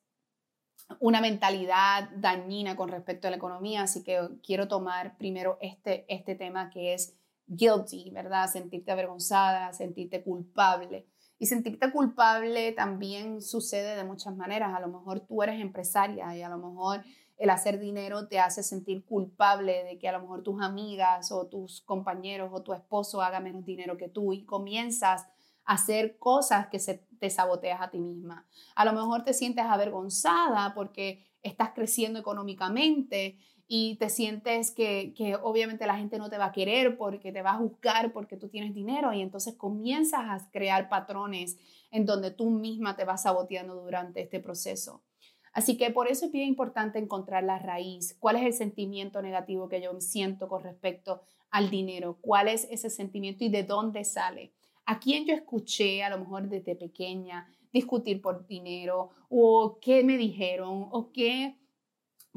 una 0.99 1.21
mentalidad 1.21 2.09
dañina 2.17 2.75
con 2.75 2.89
respecto 2.89 3.29
a 3.29 3.31
la 3.31 3.37
economía, 3.37 3.83
así 3.83 4.03
que 4.03 4.27
quiero 4.43 4.69
tomar 4.69 5.19
primero 5.19 5.59
este, 5.61 6.07
este 6.09 6.35
tema 6.35 6.71
que 6.71 6.95
es 6.95 7.18
guilty, 7.49 8.11
¿verdad? 8.11 8.49
Sentirte 8.51 8.93
avergonzada, 8.93 9.73
sentirte 9.73 10.23
culpable. 10.23 11.07
Y 11.39 11.47
sentirte 11.47 11.91
culpable 11.93 12.73
también 12.73 13.43
sucede 13.43 13.97
de 13.97 14.05
muchas 14.05 14.37
maneras. 14.37 14.75
A 14.75 14.81
lo 14.81 14.89
mejor 14.89 15.21
tú 15.21 15.43
eres 15.43 15.61
empresaria 15.61 16.37
y 16.37 16.43
a 16.43 16.49
lo 16.49 16.59
mejor 16.59 17.03
el 17.39 17.51
hacer 17.51 17.79
dinero 17.79 18.27
te 18.27 18.41
hace 18.41 18.63
sentir 18.63 19.05
culpable 19.05 19.85
de 19.85 19.99
que 19.99 20.09
a 20.09 20.13
lo 20.13 20.21
mejor 20.21 20.43
tus 20.43 20.61
amigas 20.61 21.31
o 21.31 21.47
tus 21.47 21.81
compañeros 21.83 22.51
o 22.53 22.63
tu 22.63 22.73
esposo 22.73 23.23
haga 23.23 23.39
menos 23.39 23.65
dinero 23.65 23.97
que 23.97 24.09
tú 24.09 24.33
y 24.33 24.45
comienzas 24.45 25.27
a 25.65 25.75
hacer 25.75 26.19
cosas 26.19 26.67
que 26.67 26.81
se, 26.81 27.07
te 27.21 27.31
saboteas 27.31 27.81
a 27.81 27.91
ti 27.91 28.01
misma. 28.01 28.47
A 28.75 28.85
lo 28.85 28.93
mejor 28.93 29.23
te 29.23 29.35
sientes 29.35 29.65
avergonzada 29.65 30.75
porque 30.75 31.25
estás 31.43 31.71
creciendo 31.71 32.19
económicamente 32.19 33.39
y 33.71 33.97
te 33.97 34.09
sientes 34.09 34.71
que, 34.71 35.13
que, 35.15 35.37
obviamente 35.37 35.87
la 35.87 35.99
gente 35.99 36.19
no 36.19 36.31
te 36.31 36.39
va 36.39 36.47
a 36.47 36.53
querer 36.53 36.97
porque 36.97 37.33
te 37.33 37.43
va 37.43 37.51
a 37.51 37.59
juzgar 37.59 38.13
porque 38.15 38.39
tú 38.39 38.49
tienes 38.49 38.75
dinero 38.75 39.13
y 39.13 39.21
entonces 39.21 39.55
comienzas 39.55 40.23
a 40.23 40.51
crear 40.51 40.89
patrones 40.89 41.59
en 41.91 42.07
donde 42.07 42.31
tú 42.31 42.49
misma 42.49 42.97
te 42.97 43.05
vas 43.05 43.25
saboteando 43.25 43.75
durante 43.75 44.23
este 44.23 44.41
proceso. 44.41 45.03
Así 45.53 45.77
que 45.77 45.91
por 45.91 46.09
eso 46.09 46.27
es 46.27 46.33
bien 46.33 46.49
importante 46.49 46.99
encontrar 46.99 47.45
la 47.45 47.59
raíz. 47.59 48.17
¿Cuál 48.19 48.37
es 48.37 48.45
el 48.45 48.55
sentimiento 48.55 49.21
negativo 49.21 49.69
que 49.69 49.83
yo 49.83 50.01
siento 50.01 50.49
con 50.49 50.63
respecto 50.63 51.21
al 51.51 51.69
dinero? 51.69 52.17
¿Cuál 52.23 52.49
es 52.49 52.67
ese 52.71 52.89
sentimiento 52.89 53.45
y 53.45 53.51
de 53.51 53.65
dónde 53.65 54.05
sale? 54.05 54.55
¿A 54.87 54.99
quién 54.99 55.27
yo 55.27 55.35
escuché 55.35 56.03
a 56.03 56.09
lo 56.09 56.21
mejor 56.21 56.49
desde 56.49 56.75
pequeña 56.75 57.47
discutir 57.71 58.23
por 58.23 58.47
dinero? 58.47 59.11
¿O 59.29 59.79
qué 59.83 60.03
me 60.05 60.17
dijeron? 60.17 60.89
¿O 60.91 61.13
qué? 61.13 61.58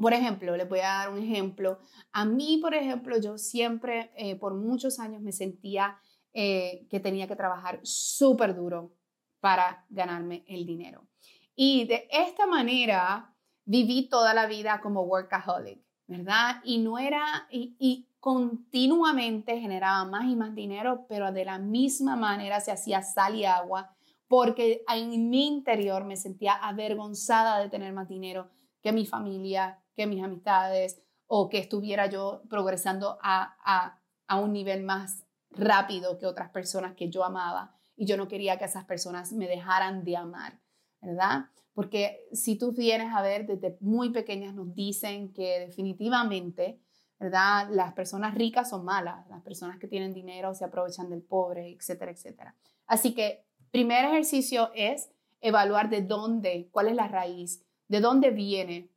Por 0.02 0.14
ejemplo, 0.14 0.56
les 0.56 0.68
voy 0.68 0.80
a 0.80 0.98
dar 0.98 1.12
un 1.12 1.22
ejemplo. 1.22 1.78
A 2.10 2.24
mí, 2.24 2.58
por 2.60 2.74
ejemplo, 2.74 3.20
yo 3.20 3.38
siempre, 3.38 4.10
eh, 4.16 4.34
por 4.34 4.52
muchos 4.52 4.98
años, 4.98 5.22
me 5.22 5.30
sentía 5.30 5.96
eh, 6.32 6.88
que 6.90 6.98
tenía 6.98 7.28
que 7.28 7.36
trabajar 7.36 7.78
súper 7.84 8.56
duro 8.56 8.96
para 9.38 9.86
ganarme 9.90 10.44
el 10.48 10.66
dinero. 10.66 11.06
Y 11.54 11.84
de 11.84 12.08
esta 12.10 12.48
manera 12.48 13.32
viví 13.64 14.08
toda 14.08 14.34
la 14.34 14.46
vida 14.46 14.80
como 14.80 15.02
workaholic, 15.02 15.80
¿verdad? 16.08 16.56
Y 16.64 16.78
no 16.78 16.98
era, 16.98 17.46
y, 17.48 18.08
continuamente 18.18 19.60
generaba 19.60 20.04
más 20.04 20.24
y 20.24 20.34
más 20.34 20.52
dinero, 20.54 21.06
pero 21.08 21.30
de 21.30 21.44
la 21.44 21.58
misma 21.58 22.16
manera 22.16 22.58
se 22.60 22.72
hacía 22.72 23.02
sal 23.02 23.36
y 23.36 23.44
agua, 23.44 23.94
porque 24.26 24.84
en 24.92 25.30
mi 25.30 25.46
interior 25.46 26.04
me 26.04 26.16
sentía 26.16 26.54
avergonzada 26.54 27.60
de 27.60 27.68
tener 27.68 27.92
más 27.92 28.08
dinero 28.08 28.50
que 28.80 28.92
mi 28.92 29.06
familia, 29.06 29.81
que 29.94 30.06
mis 30.06 30.22
amistades, 30.22 31.02
o 31.26 31.48
que 31.48 31.58
estuviera 31.58 32.06
yo 32.06 32.42
progresando 32.48 33.18
a, 33.22 33.56
a, 33.64 34.00
a 34.26 34.40
un 34.40 34.52
nivel 34.52 34.84
más 34.84 35.24
rápido 35.50 36.18
que 36.18 36.26
otras 36.26 36.50
personas 36.50 36.94
que 36.94 37.10
yo 37.10 37.24
amaba. 37.24 37.74
Y 37.96 38.06
yo 38.06 38.16
no 38.16 38.28
quería 38.28 38.58
que 38.58 38.64
esas 38.64 38.84
personas 38.84 39.32
me 39.32 39.48
dejaran 39.48 40.04
de 40.04 40.16
amar. 40.16 40.62
¿verdad? 41.02 41.46
Porque 41.74 42.28
si 42.32 42.56
tú 42.56 42.72
vienes 42.72 43.12
a 43.12 43.22
ver, 43.22 43.46
desde 43.46 43.76
muy 43.80 44.10
pequeñas 44.10 44.54
nos 44.54 44.74
dicen 44.74 45.32
que 45.32 45.58
definitivamente, 45.60 46.80
¿verdad? 47.18 47.68
Las 47.70 47.92
personas 47.92 48.34
ricas 48.34 48.70
son 48.70 48.84
malas, 48.84 49.28
las 49.28 49.42
personas 49.42 49.78
que 49.78 49.88
tienen 49.88 50.14
dinero 50.14 50.54
se 50.54 50.64
aprovechan 50.64 51.10
del 51.10 51.22
pobre, 51.22 51.70
etcétera, 51.72 52.12
etcétera. 52.12 52.54
Así 52.86 53.14
que 53.14 53.44
primer 53.70 54.04
ejercicio 54.04 54.70
es 54.74 55.10
evaluar 55.40 55.90
de 55.90 56.02
dónde, 56.02 56.68
cuál 56.70 56.88
es 56.88 56.94
la 56.94 57.08
raíz, 57.08 57.64
de 57.88 58.00
dónde 58.00 58.30
viene 58.30 58.90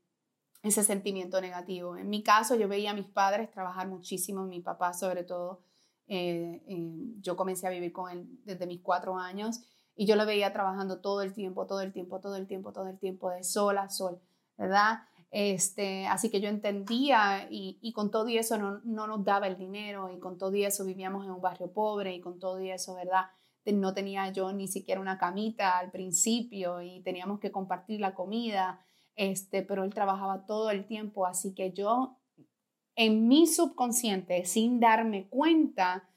ese 0.65 0.84
sentimiento 0.84 1.39
negativo. 1.41 1.98
En 1.98 2.10
mi 2.10 2.24
caso, 2.24 2.55
yo 2.55 2.67
veía 2.67 2.91
a 2.91 2.93
mis 2.93 3.07
padres 3.07 3.51
trabajar 3.51 3.88
muchísimo, 3.88 4.45
mi 4.45 4.62
papá 4.62 4.93
sobre 4.93 5.24
todo. 5.24 5.62
Eh, 6.07 6.63
eh, 6.67 7.13
yo 7.21 7.36
comencé 7.36 7.67
a 7.67 7.71
vivir 7.71 7.91
con 7.91 8.12
él 8.12 8.28
desde 8.45 8.67
mis 8.67 8.82
cuatro 8.82 9.17
años 9.17 9.62
y 9.95 10.06
yo 10.06 10.15
lo 10.15 10.25
veía 10.25 10.54
trabajando 10.54 10.99
todo 10.99 11.21
el 11.21 11.34
tiempo, 11.34 11.65
todo 11.65 11.82
el 11.82 11.91
tiempo, 11.91 12.19
todo 12.19 12.36
el 12.36 12.47
tiempo, 12.47 12.73
todo 12.73 12.88
el 12.88 12.99
tiempo, 12.99 13.32
de 13.32 13.43
sol 13.43 13.78
a 13.78 13.89
sol, 13.89 14.19
¿verdad? 14.58 14.99
Este, 15.32 16.06
así 16.08 16.30
que 16.30 16.41
yo 16.41 16.49
entendía 16.49 17.47
y, 17.49 17.80
y 17.82 17.91
con 17.93 18.12
todo 18.12 18.30
y 18.30 18.38
eso 18.38 18.58
no, 18.58 18.80
no, 18.84 19.08
nos 19.08 19.25
daba 19.25 19.47
el 19.47 19.58
dinero 19.58 20.10
y 20.10 20.19
con 20.19 20.38
todo 20.38 20.56
y 20.56 20.63
eso 20.63 20.86
vivíamos 20.86 21.25
en 21.25 21.32
un 21.32 21.41
barrio 21.41 21.71
pobre 21.71 22.13
y 22.13 22.21
con 22.21 22.39
todo 22.39 22.62
y 22.62 22.69
eso, 22.69 22.95
¿verdad? 22.95 23.25
No 23.65 23.93
tenía 23.93 24.32
yo 24.32 24.54
ni 24.54 24.67
siquiera 24.67 25.01
una 25.01 25.17
camita 25.17 25.80
al 25.80 25.91
principio 25.91 26.82
y 26.82 27.01
teníamos 27.01 27.39
que 27.39 27.51
compartir 27.51 27.99
la 27.99 28.13
comida, 28.13 28.86
este, 29.15 29.62
pero 29.62 29.84
él 29.84 29.93
trabajaba 29.93 30.45
todo 30.45 30.69
el 30.69 30.86
tiempo, 30.86 31.25
así 31.25 31.54
que 31.54 31.71
yo 31.71 32.17
en 32.95 33.28
mi 33.28 33.47
subconsciente, 33.47 34.45
sin 34.45 34.80
darme 34.80 35.28
cuenta, 35.28 36.10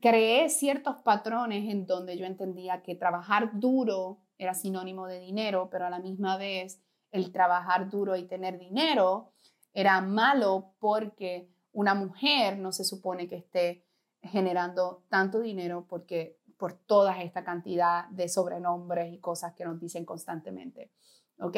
creé 0.00 0.48
ciertos 0.48 0.96
patrones 0.96 1.70
en 1.70 1.86
donde 1.86 2.16
yo 2.16 2.26
entendía 2.26 2.82
que 2.82 2.94
trabajar 2.94 3.58
duro 3.58 4.22
era 4.38 4.54
sinónimo 4.54 5.06
de 5.06 5.20
dinero, 5.20 5.68
pero 5.70 5.86
a 5.86 5.90
la 5.90 5.98
misma 5.98 6.36
vez 6.36 6.82
el 7.10 7.32
trabajar 7.32 7.88
duro 7.90 8.16
y 8.16 8.26
tener 8.26 8.58
dinero 8.58 9.32
era 9.72 10.00
malo 10.00 10.74
porque 10.78 11.50
una 11.72 11.94
mujer 11.94 12.58
no 12.58 12.72
se 12.72 12.84
supone 12.84 13.28
que 13.28 13.36
esté 13.36 13.84
generando 14.22 15.04
tanto 15.08 15.40
dinero 15.40 15.86
porque 15.88 16.38
por 16.56 16.72
toda 16.72 17.22
esta 17.22 17.44
cantidad 17.44 18.08
de 18.08 18.28
sobrenombres 18.28 19.12
y 19.12 19.18
cosas 19.18 19.54
que 19.54 19.64
nos 19.64 19.78
dicen 19.78 20.04
constantemente. 20.04 20.90
¿Ok? 21.38 21.56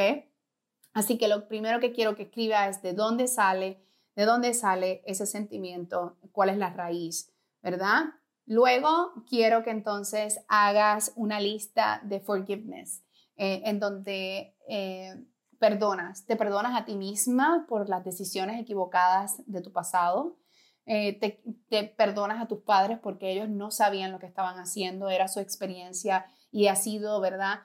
Así 0.99 1.17
que 1.17 1.29
lo 1.29 1.47
primero 1.47 1.79
que 1.79 1.93
quiero 1.93 2.17
que 2.17 2.25
escriba 2.25 2.67
es 2.67 2.83
de 2.83 2.93
dónde 2.93 3.29
sale, 3.29 3.81
de 4.17 4.25
dónde 4.25 4.53
sale 4.53 5.01
ese 5.07 5.27
sentimiento, 5.27 6.17
cuál 6.33 6.49
es 6.49 6.57
la 6.59 6.71
raíz, 6.71 7.33
¿verdad? 7.63 8.07
Luego 8.47 9.13
quiero 9.29 9.63
que 9.63 9.71
entonces 9.71 10.41
hagas 10.49 11.13
una 11.15 11.39
lista 11.39 12.01
de 12.03 12.19
forgiveness, 12.19 13.05
eh, 13.37 13.63
en 13.65 13.79
donde 13.79 14.57
eh, 14.69 15.15
perdonas, 15.61 16.27
te 16.27 16.35
perdonas 16.35 16.77
a 16.77 16.85
ti 16.85 16.97
misma 16.97 17.65
por 17.69 17.89
las 17.89 18.03
decisiones 18.05 18.61
equivocadas 18.61 19.41
de 19.47 19.63
tu 19.63 19.71
pasado, 19.71 20.37
eh, 20.85 21.17
te, 21.21 21.45
te, 21.69 21.85
perdonas 21.85 22.43
a 22.43 22.49
tus 22.49 22.63
padres 22.63 22.99
porque 23.01 23.31
ellos 23.31 23.49
no 23.49 23.71
sabían 23.71 24.11
lo 24.11 24.19
que 24.19 24.27
estaban 24.27 24.59
haciendo, 24.59 25.11
era 25.11 25.29
su 25.29 25.39
experiencia 25.39 26.27
y 26.51 26.67
ha 26.67 26.75
sido, 26.75 27.21
¿verdad? 27.21 27.61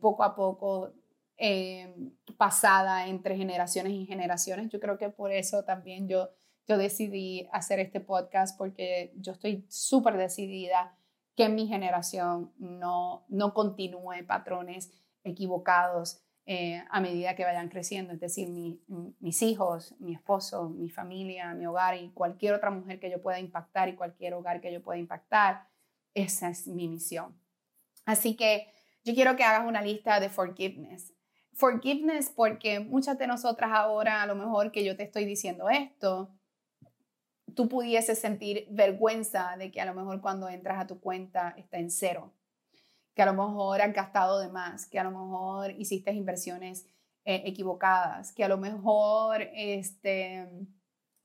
poco 0.00 0.24
a 0.24 0.34
poco 0.34 0.92
pasada 2.36 3.06
entre 3.06 3.36
generaciones 3.36 3.92
y 3.92 4.06
generaciones. 4.06 4.68
Yo 4.70 4.80
creo 4.80 4.98
que 4.98 5.08
por 5.08 5.32
eso 5.32 5.64
también 5.64 6.08
yo 6.08 6.30
yo 6.68 6.76
decidí 6.76 7.48
hacer 7.50 7.80
este 7.80 7.98
podcast 7.98 8.56
porque 8.58 9.12
yo 9.16 9.32
estoy 9.32 9.64
súper 9.68 10.18
decidida 10.18 10.94
que 11.34 11.48
mi 11.48 11.66
generación 11.66 12.52
no, 12.58 13.24
no 13.28 13.54
continúe 13.54 14.26
patrones 14.26 14.92
equivocados 15.24 16.20
eh, 16.44 16.84
a 16.90 17.00
medida 17.00 17.34
que 17.34 17.44
vayan 17.44 17.70
creciendo. 17.70 18.12
Es 18.12 18.20
decir, 18.20 18.48
mis 18.48 19.42
hijos, 19.42 19.94
mi 19.98 20.14
esposo, 20.14 20.68
mi 20.68 20.90
familia, 20.90 21.54
mi 21.54 21.66
hogar 21.66 21.96
y 21.96 22.10
cualquier 22.10 22.54
otra 22.54 22.70
mujer 22.70 23.00
que 23.00 23.10
yo 23.10 23.22
pueda 23.22 23.40
impactar 23.40 23.88
y 23.88 23.96
cualquier 23.96 24.34
hogar 24.34 24.60
que 24.60 24.72
yo 24.72 24.82
pueda 24.82 24.98
impactar. 24.98 25.68
Esa 26.12 26.50
es 26.50 26.66
mi 26.66 26.86
misión. 26.86 27.40
Así 28.04 28.36
que 28.36 28.66
yo 29.04 29.14
quiero 29.14 29.36
que 29.36 29.44
hagas 29.44 29.66
una 29.66 29.80
lista 29.80 30.20
de 30.20 30.28
forgiveness. 30.28 31.14
Forgiveness 31.58 32.30
porque 32.30 32.78
muchas 32.78 33.18
de 33.18 33.26
nosotras 33.26 33.72
ahora, 33.72 34.22
a 34.22 34.26
lo 34.26 34.36
mejor 34.36 34.70
que 34.70 34.84
yo 34.84 34.96
te 34.96 35.02
estoy 35.02 35.24
diciendo 35.24 35.68
esto, 35.68 36.30
tú 37.56 37.68
pudieses 37.68 38.20
sentir 38.20 38.68
vergüenza 38.70 39.56
de 39.58 39.72
que 39.72 39.80
a 39.80 39.84
lo 39.84 39.92
mejor 39.92 40.20
cuando 40.20 40.48
entras 40.48 40.78
a 40.78 40.86
tu 40.86 41.00
cuenta 41.00 41.54
está 41.56 41.78
en 41.78 41.90
cero, 41.90 42.32
que 43.12 43.22
a 43.22 43.26
lo 43.26 43.32
mejor 43.32 43.82
has 43.82 43.92
gastado 43.92 44.38
de 44.38 44.48
más, 44.48 44.86
que 44.86 45.00
a 45.00 45.04
lo 45.04 45.10
mejor 45.10 45.72
hiciste 45.72 46.12
inversiones 46.12 46.86
eh, 47.24 47.42
equivocadas, 47.44 48.32
que 48.32 48.44
a 48.44 48.48
lo 48.48 48.58
mejor 48.58 49.42
este, 49.52 50.48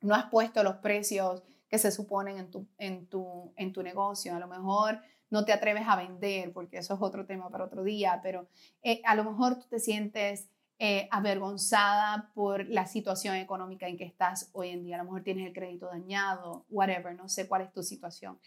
no 0.02 0.16
has 0.16 0.26
puesto 0.32 0.64
los 0.64 0.78
precios 0.78 1.44
que 1.70 1.78
se 1.78 1.92
suponen 1.92 2.40
en 2.40 2.50
tu, 2.50 2.68
en, 2.80 3.06
tu, 3.06 3.54
en 3.56 3.72
tu 3.72 3.84
negocio, 3.84 4.36
a 4.36 4.40
lo 4.40 4.48
mejor 4.48 5.00
no 5.34 5.46
te 5.46 5.52
atreves 5.52 5.86
a 5.88 5.96
vender, 5.96 6.54
porque 6.54 6.78
eso 6.78 6.94
es 6.94 7.02
otro 7.02 7.26
tema 7.26 7.50
para 7.50 7.66
otro 7.66 7.84
día, 7.84 8.20
pero 8.22 8.48
eh, 8.84 9.02
a 9.04 9.16
lo 9.16 9.24
mejor 9.24 9.58
tú 9.58 9.66
te 9.68 9.80
sientes 9.80 10.48
eh, 10.78 11.08
avergonzada 11.10 12.30
por 12.36 12.70
la 12.70 12.86
situación 12.86 13.38
económica 13.38 13.88
en 13.88 13.98
que 13.98 14.04
estás 14.04 14.52
hoy 14.54 14.70
en 14.70 14.84
día. 14.84 14.94
A 14.94 15.00
lo 15.00 15.06
mejor 15.06 15.24
tienes 15.24 15.48
el 15.48 15.54
crédito 15.54 15.88
dañado, 15.88 16.68
whatever, 16.70 17.16
no 17.16 17.30
sé 17.30 17.48
cuál 17.48 17.64
es 17.64 17.74
tu 17.74 17.82
situación. 17.82 18.38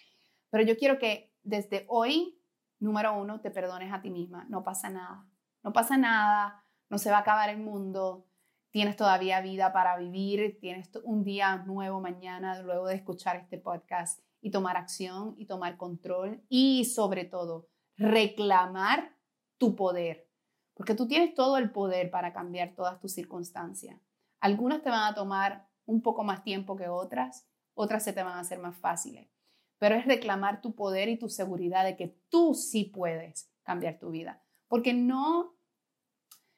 Pero 0.49 0.62
yo 0.62 0.77
quiero 0.77 0.96
que 1.01 1.33
desde 1.42 1.87
hoy, 1.88 2.38
número 2.79 3.18
uno, 3.18 3.40
te 3.40 3.51
perdones 3.51 3.92
a 3.92 4.01
ti 4.01 4.11
misma. 4.11 4.46
No 4.49 4.62
pasa 4.62 4.88
nada. 4.88 5.27
No 5.64 5.72
pasa 5.72 5.96
nada. 5.96 6.62
No 6.88 6.99
se 6.99 7.11
va 7.11 7.16
a 7.16 7.22
acabar 7.22 7.51
el 7.51 7.59
mundo. 7.59 8.29
Tienes 8.70 8.94
todavía 8.94 9.40
vida 9.40 9.72
para 9.72 9.96
vivir. 9.96 10.61
Tienes 10.61 10.88
un 11.03 11.25
día 11.25 11.57
nuevo 11.66 12.01
mañana 12.01 12.62
luego 12.62 12.87
de 12.87 12.94
escuchar 12.94 13.35
este 13.35 13.59
podcast 13.59 14.20
y 14.40 14.51
tomar 14.51 14.77
acción 14.77 15.35
y 15.38 15.46
tomar 15.46 15.77
control 15.77 16.44
y 16.49 16.85
sobre 16.85 17.25
todo 17.25 17.68
reclamar 17.96 19.16
tu 19.59 19.75
poder. 19.75 20.29
Porque 20.75 20.94
tú 20.94 21.09
tienes 21.09 21.35
todo 21.35 21.57
el 21.57 21.72
poder 21.72 22.11
para 22.11 22.33
cambiar 22.33 22.75
todas 22.75 23.01
tus 23.01 23.12
circunstancias. 23.12 24.01
Algunas 24.40 24.83
te 24.83 24.90
van 24.90 25.11
a 25.11 25.14
tomar 25.14 25.68
un 25.87 26.03
poco 26.03 26.22
más 26.25 26.42
tiempo 26.42 26.77
que 26.77 26.88
otras, 26.88 27.49
otras 27.75 28.05
se 28.05 28.12
te 28.12 28.22
van 28.22 28.35
a 28.35 28.40
hacer 28.40 28.59
más 28.59 28.77
fáciles, 28.77 29.31
pero 29.79 29.94
es 29.94 30.05
reclamar 30.07 30.61
tu 30.61 30.75
poder 30.75 31.09
y 31.09 31.18
tu 31.18 31.29
seguridad 31.29 31.85
de 31.85 31.96
que 31.96 32.18
tú 32.29 32.55
sí 32.55 32.85
puedes 32.85 33.51
cambiar 33.62 33.99
tu 33.99 34.11
vida, 34.11 34.42
porque 34.68 34.92
no 34.92 35.56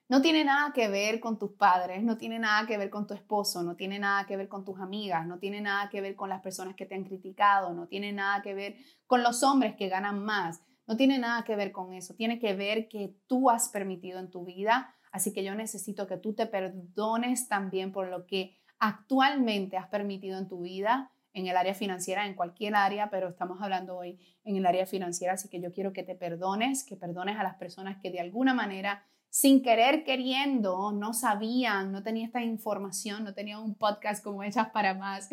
no 0.09 0.23
tiene 0.23 0.43
nada 0.43 0.73
que 0.73 0.89
ver 0.89 1.21
con 1.21 1.39
tus 1.39 1.53
padres, 1.53 2.03
no 2.03 2.17
tiene 2.17 2.39
nada 2.39 2.67
que 2.67 2.79
ver 2.79 2.89
con 2.89 3.07
tu 3.07 3.13
esposo, 3.13 3.63
no 3.63 3.77
tiene 3.77 3.99
nada 3.99 4.27
que 4.27 4.37
ver 4.37 4.49
con 4.49 4.65
tus 4.65 4.81
amigas, 4.81 5.27
no 5.27 5.39
tiene 5.39 5.61
nada 5.61 5.91
que 5.91 6.01
ver 6.01 6.17
con 6.17 6.31
las 6.31 6.41
personas 6.41 6.75
que 6.75 6.87
te 6.87 6.95
han 6.95 7.05
criticado, 7.05 7.75
no 7.75 7.87
tiene 7.87 8.13
nada 8.13 8.41
que 8.41 8.55
ver 8.55 8.77
con 9.07 9.23
los 9.23 9.43
hombres 9.43 9.77
que 9.77 9.89
ganan 9.89 10.25
más, 10.25 10.63
no 10.87 10.97
tiene 10.97 11.19
nada 11.19 11.45
que 11.45 11.57
ver 11.57 11.73
con 11.73 11.93
eso, 11.93 12.15
tiene 12.15 12.39
que 12.39 12.55
ver 12.55 12.89
que 12.89 13.15
tú 13.27 13.51
has 13.51 13.69
permitido 13.69 14.19
en 14.19 14.31
tu 14.31 14.47
vida, 14.47 14.95
así 15.13 15.35
que 15.35 15.45
yo 15.45 15.55
necesito 15.55 16.07
que 16.07 16.17
tú 16.17 16.35
te 16.35 16.47
perdones 16.47 17.47
también 17.49 17.93
por 17.93 18.09
lo 18.09 18.27
que 18.27 18.57
actualmente 18.79 19.77
has 19.77 19.89
permitido 19.89 20.39
en 20.39 20.49
tu 20.49 20.63
vida, 20.63 21.13
en 21.35 21.47
el 21.47 21.57
área 21.57 21.75
financiera, 21.75 22.27
en 22.27 22.35
cualquier 22.35 22.75
área, 22.75 23.11
pero 23.11 23.29
estamos 23.29 23.61
hablando 23.61 23.99
hoy 23.99 24.19
en 24.45 24.57
el 24.57 24.65
área 24.65 24.87
financiera, 24.87 25.35
así 25.35 25.51
que 25.51 25.61
yo 25.61 25.71
quiero 25.71 25.93
que 25.93 26.03
te 26.03 26.15
perdones, 26.15 26.83
que 26.83 26.97
perdones 26.97 27.39
a 27.39 27.43
las 27.43 27.57
personas 27.57 27.99
que 28.03 28.11
de 28.11 28.21
alguna 28.21 28.55
manera 28.55 29.05
sin 29.31 29.63
querer 29.63 30.05
queriendo, 30.05 30.93
no 30.93 31.13
sabían, 31.13 31.93
no 31.93 32.03
tenían 32.03 32.27
esta 32.27 32.43
información, 32.43 33.25
no 33.25 33.35
tenían 33.35 33.61
un 33.61 33.75
podcast 33.75 34.25
como 34.25 34.43
Hechas 34.43 34.71
para 34.71 34.95
Más, 34.95 35.29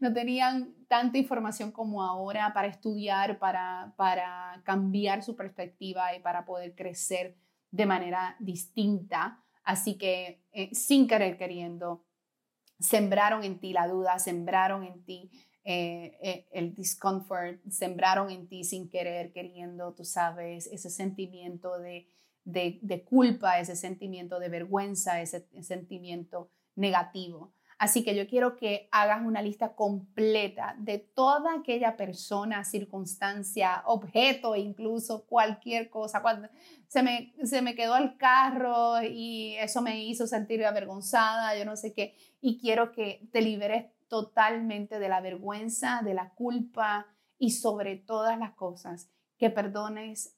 no 0.00 0.12
tenían 0.12 0.74
tanta 0.88 1.18
información 1.18 1.72
como 1.72 2.02
ahora 2.02 2.52
para 2.52 2.68
estudiar, 2.68 3.38
para, 3.38 3.92
para 3.96 4.62
cambiar 4.64 5.22
su 5.22 5.34
perspectiva 5.36 6.14
y 6.14 6.20
para 6.20 6.44
poder 6.44 6.74
crecer 6.74 7.36
de 7.70 7.86
manera 7.86 8.36
distinta. 8.38 9.42
Así 9.64 9.98
que 9.98 10.42
eh, 10.52 10.74
sin 10.74 11.06
querer 11.06 11.36
queriendo, 11.36 12.04
sembraron 12.78 13.44
en 13.44 13.60
ti 13.60 13.72
la 13.72 13.86
duda, 13.88 14.18
sembraron 14.18 14.84
en 14.84 15.04
ti 15.04 15.30
eh, 15.64 16.18
eh, 16.22 16.48
el 16.52 16.74
discomfort, 16.74 17.60
sembraron 17.68 18.30
en 18.30 18.48
ti 18.48 18.64
sin 18.64 18.88
querer 18.88 19.32
queriendo, 19.32 19.92
tú 19.94 20.04
sabes, 20.04 20.66
ese 20.68 20.88
sentimiento 20.88 21.78
de 21.78 22.08
de, 22.52 23.04
culpa, 23.08 23.58
ese 23.58 23.76
sentimiento 23.76 24.38
de 24.38 24.48
vergüenza, 24.48 25.20
ese, 25.20 25.48
sentimiento 25.62 26.50
negativo. 26.76 27.52
Así 27.78 28.04
que 28.04 28.14
yo 28.14 28.26
quiero 28.26 28.56
que 28.56 28.88
hagas 28.92 29.22
una 29.24 29.40
lista 29.40 29.74
completa 29.74 30.76
de 30.78 30.98
toda 30.98 31.54
aquella 31.54 31.96
persona, 31.96 32.62
circunstancia, 32.62 33.82
objeto, 33.86 34.54
incluso 34.54 35.24
cualquier 35.24 35.88
cosa. 35.88 36.20
Cuando 36.20 36.48
se 36.88 37.02
me, 37.02 37.32
se 37.42 37.62
me 37.62 37.74
quedó 37.74 37.96
el 37.96 38.18
carro 38.18 39.02
y 39.02 39.54
eso 39.56 39.80
me 39.80 40.04
hizo 40.04 40.26
sentir 40.26 40.62
avergonzada, 40.64 41.58
yo 41.58 41.64
no 41.64 41.74
sé 41.74 41.94
qué. 41.94 42.16
Y 42.42 42.58
quiero 42.58 42.92
que 42.92 43.26
te 43.32 43.40
liberes 43.40 43.86
totalmente 44.08 44.98
de 44.98 45.08
la 45.08 45.22
vergüenza, 45.22 46.02
de 46.04 46.12
la 46.12 46.34
culpa 46.34 47.06
y 47.38 47.52
sobre 47.52 47.96
todas 47.96 48.38
las 48.38 48.52
cosas, 48.52 49.08
que 49.38 49.48
perdones 49.48 50.36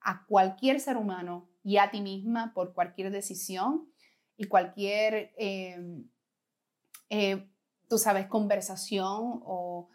a 0.00 0.24
cualquier 0.26 0.80
ser 0.80 0.96
humano 0.96 1.48
y 1.62 1.78
a 1.78 1.90
ti 1.90 2.00
misma 2.00 2.52
por 2.54 2.72
cualquier 2.72 3.10
decisión 3.10 3.92
y 4.36 4.44
cualquier, 4.44 5.32
em, 5.36 6.08
eh, 7.10 7.50
tú 7.88 7.98
sabes, 7.98 8.26
conversación 8.26 9.40
o, 9.44 9.90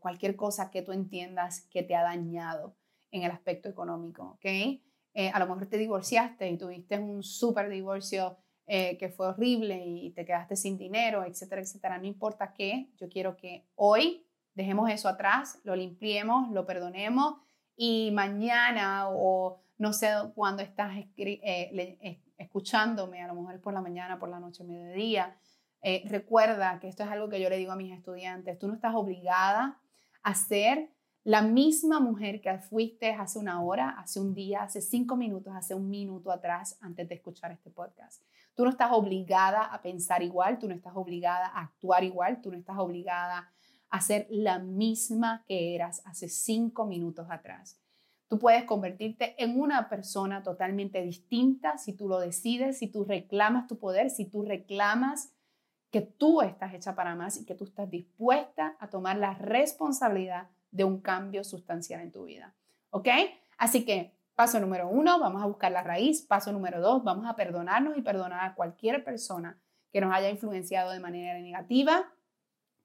cualquier 0.00 0.36
cosa 0.36 0.70
que 0.70 0.80
tú 0.80 0.92
entiendas 0.92 1.68
que 1.70 1.82
te 1.82 1.94
ha 1.94 2.02
dañado 2.02 2.76
en 3.10 3.24
el 3.24 3.30
aspecto 3.30 3.68
económico, 3.68 4.22
¿ok? 4.36 4.44
Eh, 4.44 5.30
a 5.32 5.38
lo 5.38 5.46
mejor 5.46 5.66
te 5.66 5.76
divorciaste 5.76 6.48
y 6.48 6.56
tuviste 6.56 6.98
un 6.98 7.22
súper 7.22 7.68
divorcio 7.68 8.38
eh, 8.66 8.96
que 8.98 9.10
fue 9.10 9.28
horrible 9.28 9.84
y 9.84 10.12
te 10.12 10.24
quedaste 10.24 10.56
sin 10.56 10.78
dinero, 10.78 11.24
etcétera, 11.24 11.60
etcétera. 11.60 11.98
No 11.98 12.06
importa 12.06 12.54
qué, 12.54 12.90
yo 12.96 13.08
quiero 13.08 13.36
que 13.36 13.66
hoy 13.74 14.26
dejemos 14.54 14.88
eso 14.90 15.08
atrás, 15.08 15.60
lo 15.64 15.76
limpiemos, 15.76 16.50
lo 16.50 16.64
perdonemos 16.64 17.40
y 17.82 18.10
mañana 18.10 19.08
o 19.08 19.58
no 19.78 19.94
sé 19.94 20.12
cuándo 20.34 20.62
estás 20.62 20.92
eh, 21.16 22.20
escuchándome, 22.36 23.22
a 23.22 23.26
lo 23.26 23.34
mejor 23.34 23.54
es 23.54 23.60
por 23.62 23.72
la 23.72 23.80
mañana, 23.80 24.18
por 24.18 24.28
la 24.28 24.38
noche, 24.38 24.64
mediodía, 24.64 25.34
eh, 25.80 26.02
recuerda 26.04 26.78
que 26.78 26.88
esto 26.88 27.04
es 27.04 27.08
algo 27.08 27.30
que 27.30 27.40
yo 27.40 27.48
le 27.48 27.56
digo 27.56 27.72
a 27.72 27.76
mis 27.76 27.96
estudiantes, 27.96 28.58
tú 28.58 28.68
no 28.68 28.74
estás 28.74 28.94
obligada 28.94 29.80
a 30.22 30.34
ser 30.34 30.90
la 31.24 31.40
misma 31.40 32.00
mujer 32.00 32.42
que 32.42 32.58
fuiste 32.58 33.14
hace 33.14 33.38
una 33.38 33.62
hora, 33.62 33.96
hace 33.98 34.20
un 34.20 34.34
día, 34.34 34.64
hace 34.64 34.82
cinco 34.82 35.16
minutos, 35.16 35.54
hace 35.56 35.74
un 35.74 35.88
minuto 35.88 36.30
atrás 36.30 36.76
antes 36.82 37.08
de 37.08 37.14
escuchar 37.14 37.50
este 37.50 37.70
podcast. 37.70 38.22
Tú 38.54 38.64
no 38.64 38.70
estás 38.70 38.90
obligada 38.92 39.64
a 39.64 39.80
pensar 39.80 40.22
igual, 40.22 40.58
tú 40.58 40.68
no 40.68 40.74
estás 40.74 40.92
obligada 40.94 41.46
a 41.46 41.62
actuar 41.62 42.04
igual, 42.04 42.42
tú 42.42 42.50
no 42.50 42.58
estás 42.58 42.76
obligada 42.76 43.50
a 43.90 44.00
ser 44.00 44.26
la 44.30 44.58
misma 44.58 45.44
que 45.46 45.74
eras 45.74 46.02
hace 46.06 46.28
cinco 46.28 46.86
minutos 46.86 47.26
atrás. 47.30 47.78
Tú 48.28 48.38
puedes 48.38 48.62
convertirte 48.64 49.34
en 49.42 49.60
una 49.60 49.88
persona 49.88 50.44
totalmente 50.44 51.02
distinta 51.02 51.76
si 51.78 51.92
tú 51.92 52.08
lo 52.08 52.20
decides, 52.20 52.78
si 52.78 52.86
tú 52.86 53.04
reclamas 53.04 53.66
tu 53.66 53.78
poder, 53.78 54.08
si 54.08 54.24
tú 54.24 54.44
reclamas 54.44 55.32
que 55.90 56.00
tú 56.00 56.40
estás 56.40 56.72
hecha 56.72 56.94
para 56.94 57.16
más 57.16 57.36
y 57.36 57.44
que 57.44 57.56
tú 57.56 57.64
estás 57.64 57.90
dispuesta 57.90 58.76
a 58.78 58.88
tomar 58.88 59.16
la 59.16 59.34
responsabilidad 59.34 60.48
de 60.70 60.84
un 60.84 61.00
cambio 61.00 61.42
sustancial 61.42 62.00
en 62.00 62.12
tu 62.12 62.24
vida. 62.24 62.54
¿Ok? 62.90 63.08
Así 63.58 63.84
que 63.84 64.14
paso 64.36 64.60
número 64.60 64.88
uno, 64.88 65.18
vamos 65.18 65.42
a 65.42 65.46
buscar 65.46 65.72
la 65.72 65.82
raíz. 65.82 66.22
Paso 66.22 66.52
número 66.52 66.80
dos, 66.80 67.02
vamos 67.02 67.26
a 67.26 67.34
perdonarnos 67.34 67.98
y 67.98 68.02
perdonar 68.02 68.44
a 68.44 68.54
cualquier 68.54 69.02
persona 69.02 69.58
que 69.92 70.00
nos 70.00 70.14
haya 70.14 70.30
influenciado 70.30 70.92
de 70.92 71.00
manera 71.00 71.36
negativa 71.40 72.04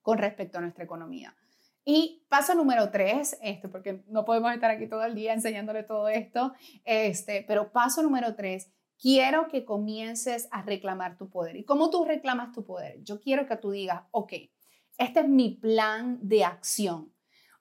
con 0.06 0.20
respecto 0.20 0.60
a 0.60 0.62
nuestra 0.62 0.84
economía. 0.84 1.36
Y 1.84 2.28
paso 2.30 2.54
número 2.54 2.91
tres, 2.91 3.39
esto, 3.41 3.72
porque 3.72 4.04
no 4.06 4.24
podemos 4.24 4.54
estar 4.54 4.70
aquí 4.70 4.88
todo 4.88 5.04
el 5.04 5.15
día 5.15 5.34
enseñándole 5.34 5.82
todo 5.82 6.10
esto, 6.10 6.54
este, 6.84 7.44
pero 7.48 7.72
paso 7.72 8.04
número 8.04 8.36
tres, 8.36 8.72
quiero 9.02 9.48
que 9.48 9.65
comiences 9.65 10.48
a 10.52 10.62
reclamar 10.62 11.18
tu 11.18 11.32
poder. 11.32 11.56
¿Y 11.56 11.65
cómo 11.65 11.89
tú 11.89 12.06
reclamas 12.06 12.52
tu 12.52 12.63
poder? 12.63 13.02
Yo 13.02 13.20
quiero 13.20 13.48
que 13.48 13.58
tú 13.58 13.72
digas, 13.72 14.04
ok, 14.12 14.34
este 15.00 15.22
es 15.22 15.28
mi 15.28 15.56
plan 15.56 16.20
de 16.22 16.46
acción. 16.46 17.12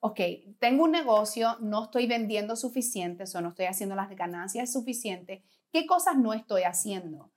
Ok, 0.00 0.20
tengo 0.58 0.84
un 0.84 0.90
negocio, 0.90 1.56
no 1.60 1.84
estoy 1.84 2.06
vendiendo 2.06 2.56
suficiente 2.56 3.24
o 3.34 3.40
no 3.40 3.48
estoy 3.48 3.64
haciendo 3.64 3.94
las 3.94 4.10
ganancias 4.10 4.70
suficientes. 4.70 5.42
¿Qué 5.72 5.86
cosas 5.86 6.18
no 6.18 6.34
estoy 6.34 6.64
haciendo? 6.64 7.32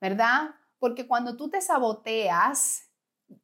¿Verdad? 0.00 0.50
Porque 0.80 1.06
cuando 1.06 1.36
tú 1.36 1.48
te 1.48 1.60
saboteas, 1.60 2.87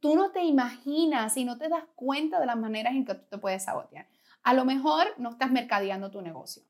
tú 0.01 0.17
no 0.17 0.31
te 0.33 0.45
imaginas 0.45 1.37
y 1.37 1.45
no 1.45 1.59
te 1.59 1.69
das 1.69 1.85
cuenta 1.95 2.41
de 2.41 2.47
las 2.47 2.57
maneras 2.57 2.95
en 2.95 3.05
que 3.05 3.15
tú 3.15 3.27
te 3.31 3.39
puedes 3.39 3.65
sabotear. 3.65 4.07
A 4.43 4.55
lo 4.55 4.65
mejor 4.65 5.07
no 5.19 5.31
estás 5.31 5.51
mercadeando 5.51 6.11
tu 6.11 6.21
negocio. 6.23 6.63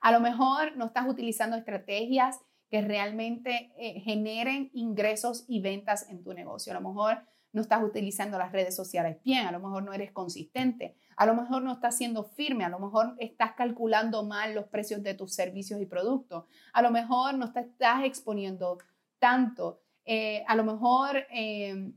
A 0.00 0.12
lo 0.12 0.20
mejor 0.20 0.76
no 0.76 0.86
estás 0.86 1.08
utilizando 1.08 1.56
estrategias 1.56 2.40
que 2.68 2.80
realmente 2.80 3.72
eh, 3.76 4.00
generen 4.00 4.70
ingresos 4.72 5.44
y 5.46 5.60
ventas 5.60 6.08
en 6.08 6.22
tu 6.22 6.32
negocio. 6.32 6.72
A 6.72 6.80
lo 6.80 6.88
mejor 6.88 7.22
no 7.52 7.60
estás 7.60 7.82
utilizando 7.82 8.38
las 8.38 8.50
redes 8.50 8.74
sociales 8.74 9.18
bien, 9.22 9.46
a 9.46 9.52
lo 9.52 9.60
mejor 9.60 9.82
no 9.82 9.92
eres 9.92 10.10
consistente, 10.10 10.96
a 11.16 11.26
lo 11.26 11.34
mejor 11.34 11.62
no 11.62 11.72
estás 11.72 11.96
siendo 11.96 12.24
firme, 12.24 12.64
a 12.64 12.70
lo 12.70 12.78
mejor 12.78 13.14
estás 13.18 13.52
calculando 13.52 14.24
mal 14.24 14.54
los 14.54 14.66
precios 14.66 15.02
de 15.02 15.14
tus 15.14 15.34
servicios 15.34 15.80
y 15.80 15.86
productos, 15.86 16.44
a 16.72 16.82
lo 16.82 16.90
mejor 16.90 17.34
no 17.34 17.52
te 17.52 17.60
estás 17.60 18.04
exponiendo 18.04 18.78
tanto, 19.18 19.82
eh, 20.04 20.42
a 20.48 20.56
lo 20.56 20.64
mejor 20.64 21.26
em, 21.30 21.92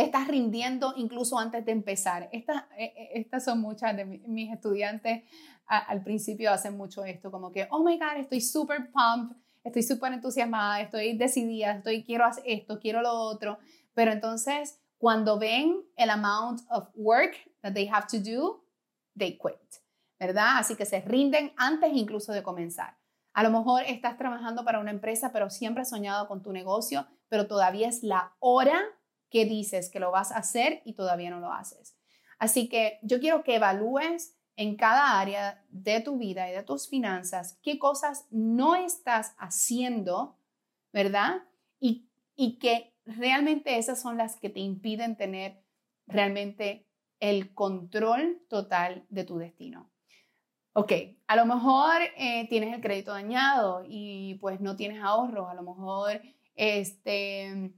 te 0.00 0.06
estás 0.06 0.28
rindiendo 0.28 0.94
incluso 0.96 1.38
antes 1.38 1.62
de 1.66 1.72
empezar. 1.72 2.30
Estas, 2.32 2.62
eh, 2.78 2.94
eh, 2.96 3.10
estas 3.16 3.44
son 3.44 3.60
muchas 3.60 3.94
de 3.94 4.06
mis 4.06 4.50
estudiantes 4.50 5.24
al 5.66 6.02
principio 6.02 6.50
hacen 6.50 6.76
mucho 6.76 7.04
esto, 7.04 7.30
como 7.30 7.52
que, 7.52 7.68
oh 7.70 7.84
my 7.84 7.96
God, 7.96 8.16
estoy 8.16 8.40
súper 8.40 8.90
pumped, 8.90 9.36
estoy 9.62 9.82
súper 9.82 10.12
entusiasmada, 10.14 10.80
estoy 10.80 11.16
decidida, 11.16 11.72
estoy, 11.72 12.02
quiero 12.02 12.24
hacer 12.24 12.42
esto, 12.46 12.80
quiero 12.80 13.02
lo 13.02 13.12
otro, 13.12 13.58
pero 13.94 14.10
entonces 14.10 14.80
cuando 14.98 15.38
ven 15.38 15.84
el 15.96 16.10
amount 16.10 16.62
of 16.70 16.88
work 16.94 17.36
that 17.60 17.74
they 17.74 17.86
have 17.86 18.06
to 18.10 18.18
do, 18.18 18.64
they 19.16 19.38
quit, 19.38 19.82
¿verdad? 20.18 20.58
Así 20.58 20.76
que 20.76 20.86
se 20.86 21.02
rinden 21.02 21.52
antes 21.56 21.90
incluso 21.92 22.32
de 22.32 22.42
comenzar. 22.42 22.96
A 23.34 23.42
lo 23.42 23.50
mejor 23.50 23.82
estás 23.84 24.16
trabajando 24.16 24.64
para 24.64 24.80
una 24.80 24.90
empresa, 24.90 25.30
pero 25.30 25.50
siempre 25.50 25.82
has 25.82 25.90
soñado 25.90 26.26
con 26.26 26.42
tu 26.42 26.52
negocio, 26.52 27.06
pero 27.28 27.46
todavía 27.46 27.88
es 27.88 28.02
la 28.02 28.34
hora 28.40 28.80
que 29.30 29.44
dices 29.44 29.90
que 29.90 30.00
lo 30.00 30.10
vas 30.10 30.32
a 30.32 30.38
hacer 30.38 30.82
y 30.84 30.94
todavía 30.94 31.30
no 31.30 31.40
lo 31.40 31.52
haces. 31.52 31.96
Así 32.38 32.68
que 32.68 32.98
yo 33.02 33.20
quiero 33.20 33.44
que 33.44 33.56
evalúes 33.56 34.36
en 34.56 34.76
cada 34.76 35.20
área 35.20 35.64
de 35.70 36.00
tu 36.00 36.18
vida 36.18 36.50
y 36.50 36.52
de 36.52 36.62
tus 36.62 36.88
finanzas 36.88 37.58
qué 37.62 37.78
cosas 37.78 38.26
no 38.30 38.74
estás 38.74 39.34
haciendo, 39.38 40.38
¿verdad? 40.92 41.44
Y, 41.78 42.08
y 42.34 42.58
que 42.58 42.94
realmente 43.06 43.78
esas 43.78 44.00
son 44.00 44.16
las 44.16 44.36
que 44.36 44.50
te 44.50 44.60
impiden 44.60 45.16
tener 45.16 45.62
realmente 46.06 46.86
el 47.20 47.54
control 47.54 48.42
total 48.48 49.06
de 49.08 49.24
tu 49.24 49.38
destino. 49.38 49.90
Ok, 50.72 50.92
a 51.26 51.36
lo 51.36 51.46
mejor 51.46 51.96
eh, 52.16 52.48
tienes 52.48 52.74
el 52.74 52.80
crédito 52.80 53.12
dañado 53.12 53.84
y 53.86 54.36
pues 54.40 54.60
no 54.60 54.76
tienes 54.76 55.02
ahorros, 55.02 55.50
a 55.50 55.54
lo 55.54 55.62
mejor 55.62 56.20
este, 56.54 57.72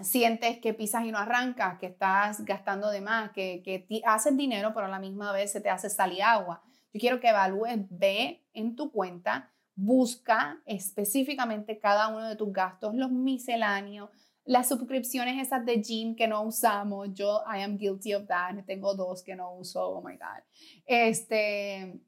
sientes 0.00 0.58
que 0.58 0.74
pisas 0.74 1.04
y 1.04 1.12
no 1.12 1.18
arrancas, 1.18 1.78
que 1.78 1.86
estás 1.86 2.44
gastando 2.44 2.90
de 2.90 3.00
más, 3.00 3.32
que, 3.32 3.62
que 3.62 4.02
haces 4.04 4.36
dinero, 4.36 4.72
pero 4.74 4.86
a 4.86 4.90
la 4.90 4.98
misma 4.98 5.32
vez 5.32 5.52
se 5.52 5.60
te 5.60 5.70
hace 5.70 5.90
salir 5.90 6.22
agua. 6.22 6.62
Yo 6.92 7.00
quiero 7.00 7.20
que 7.20 7.28
evalúes, 7.28 7.78
ve 7.90 8.46
en 8.52 8.76
tu 8.76 8.90
cuenta, 8.92 9.52
busca 9.74 10.62
específicamente 10.66 11.78
cada 11.78 12.08
uno 12.08 12.28
de 12.28 12.36
tus 12.36 12.52
gastos, 12.52 12.94
los 12.94 13.10
misceláneos, 13.10 14.10
las 14.44 14.68
suscripciones 14.68 15.44
esas 15.44 15.66
de 15.66 15.82
gym 15.82 16.14
que 16.14 16.28
no 16.28 16.42
usamos. 16.42 17.08
Yo, 17.12 17.42
I 17.52 17.62
am 17.62 17.76
guilty 17.76 18.14
of 18.14 18.26
that. 18.28 18.54
Tengo 18.64 18.94
dos 18.94 19.24
que 19.24 19.34
no 19.34 19.52
uso. 19.54 19.88
Oh 19.88 20.02
my 20.02 20.14
God. 20.16 20.44
Este, 20.86 22.00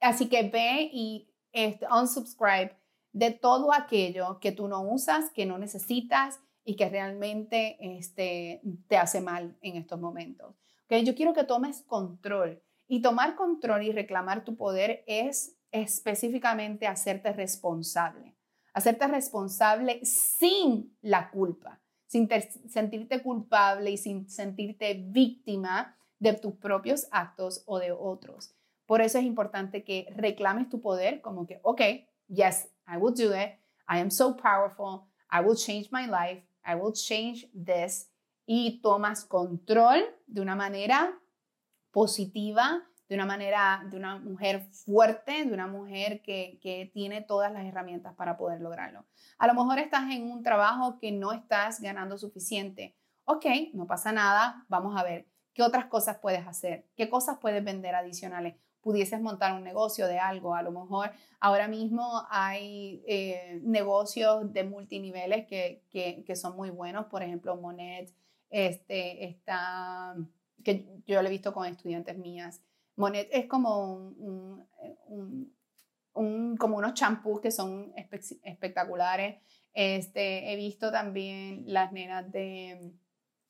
Así 0.00 0.28
que 0.28 0.42
ve 0.44 0.88
y 0.92 1.28
este, 1.52 1.86
unsubscribe 1.86 2.76
de 3.12 3.30
todo 3.32 3.72
aquello 3.72 4.38
que 4.40 4.52
tú 4.52 4.66
no 4.66 4.82
usas, 4.82 5.30
que 5.30 5.44
no 5.44 5.58
necesitas 5.58 6.40
y 6.70 6.76
que 6.76 6.88
realmente 6.88 7.78
este, 7.80 8.62
te 8.86 8.96
hace 8.96 9.20
mal 9.20 9.56
en 9.60 9.74
estos 9.74 9.98
momentos. 9.98 10.54
¿Okay? 10.84 11.04
Yo 11.04 11.16
quiero 11.16 11.32
que 11.34 11.42
tomes 11.42 11.82
control 11.82 12.62
y 12.86 13.02
tomar 13.02 13.34
control 13.34 13.82
y 13.82 13.90
reclamar 13.90 14.44
tu 14.44 14.56
poder 14.56 15.02
es 15.08 15.56
específicamente 15.72 16.86
hacerte 16.86 17.32
responsable. 17.32 18.36
Hacerte 18.72 19.08
responsable 19.08 19.98
sin 20.04 20.96
la 21.00 21.32
culpa, 21.32 21.82
sin 22.06 22.28
sentirte 22.68 23.20
culpable 23.20 23.90
y 23.90 23.96
sin 23.96 24.30
sentirte 24.30 24.94
víctima 24.94 25.98
de 26.20 26.34
tus 26.34 26.54
propios 26.54 27.08
actos 27.10 27.64
o 27.66 27.80
de 27.80 27.90
otros. 27.90 28.54
Por 28.86 29.00
eso 29.00 29.18
es 29.18 29.24
importante 29.24 29.82
que 29.82 30.06
reclames 30.14 30.68
tu 30.68 30.80
poder 30.80 31.20
como 31.20 31.48
que, 31.48 31.58
ok, 31.64 31.80
yes, 32.28 32.68
I 32.86 32.96
will 32.96 33.12
do 33.12 33.34
it. 33.34 33.58
I 33.88 33.98
am 33.98 34.12
so 34.12 34.36
powerful. 34.36 35.08
I 35.32 35.40
will 35.40 35.56
change 35.56 35.88
my 35.90 36.06
life. 36.06 36.44
I 36.64 36.74
will 36.74 36.92
change 36.92 37.50
this. 37.52 38.10
Y 38.46 38.80
tomas 38.80 39.24
control 39.24 40.02
de 40.26 40.40
una 40.40 40.56
manera 40.56 41.18
positiva, 41.92 42.82
de 43.08 43.14
una 43.14 43.26
manera, 43.26 43.84
de 43.90 43.96
una 43.96 44.18
mujer 44.18 44.62
fuerte, 44.72 45.44
de 45.44 45.52
una 45.52 45.66
mujer 45.66 46.22
que, 46.22 46.58
que 46.60 46.90
tiene 46.92 47.22
todas 47.22 47.52
las 47.52 47.64
herramientas 47.64 48.14
para 48.14 48.36
poder 48.36 48.60
lograrlo. 48.60 49.06
A 49.38 49.46
lo 49.46 49.54
mejor 49.54 49.78
estás 49.78 50.10
en 50.10 50.30
un 50.30 50.42
trabajo 50.42 50.98
que 50.98 51.12
no 51.12 51.32
estás 51.32 51.80
ganando 51.80 52.18
suficiente. 52.18 52.96
Ok, 53.24 53.46
no 53.74 53.86
pasa 53.86 54.12
nada. 54.12 54.64
Vamos 54.68 54.96
a 54.96 55.02
ver 55.02 55.28
qué 55.52 55.62
otras 55.62 55.86
cosas 55.86 56.18
puedes 56.18 56.46
hacer, 56.46 56.88
qué 56.96 57.08
cosas 57.08 57.38
puedes 57.40 57.64
vender 57.64 57.94
adicionales 57.94 58.56
pudieses 58.82 59.20
montar 59.20 59.54
un 59.54 59.64
negocio 59.64 60.06
de 60.06 60.18
algo. 60.18 60.54
A 60.54 60.62
lo 60.62 60.72
mejor 60.72 61.10
ahora 61.38 61.68
mismo 61.68 62.22
hay 62.30 63.02
eh, 63.06 63.60
negocios 63.62 64.52
de 64.52 64.64
multiniveles 64.64 65.46
que, 65.46 65.84
que, 65.90 66.36
son 66.36 66.56
muy 66.56 66.70
buenos. 66.70 67.06
Por 67.06 67.22
ejemplo, 67.22 67.56
Monet 67.56 68.12
este, 68.48 69.24
está, 69.24 70.16
que 70.64 70.86
yo 71.06 71.20
lo 71.22 71.28
he 71.28 71.30
visto 71.30 71.52
con 71.52 71.66
estudiantes 71.66 72.16
mías. 72.18 72.62
Monet 72.96 73.28
es 73.32 73.46
como, 73.46 73.94
un, 73.94 74.66
un, 76.14 76.56
como 76.56 76.76
unos 76.78 76.94
champús 76.94 77.40
que 77.40 77.50
son 77.50 77.92
espectaculares. 78.42 79.42
Este, 79.72 80.52
he 80.52 80.56
visto 80.56 80.90
también 80.90 81.64
las 81.66 81.92
nenas 81.92 82.30
de 82.32 82.92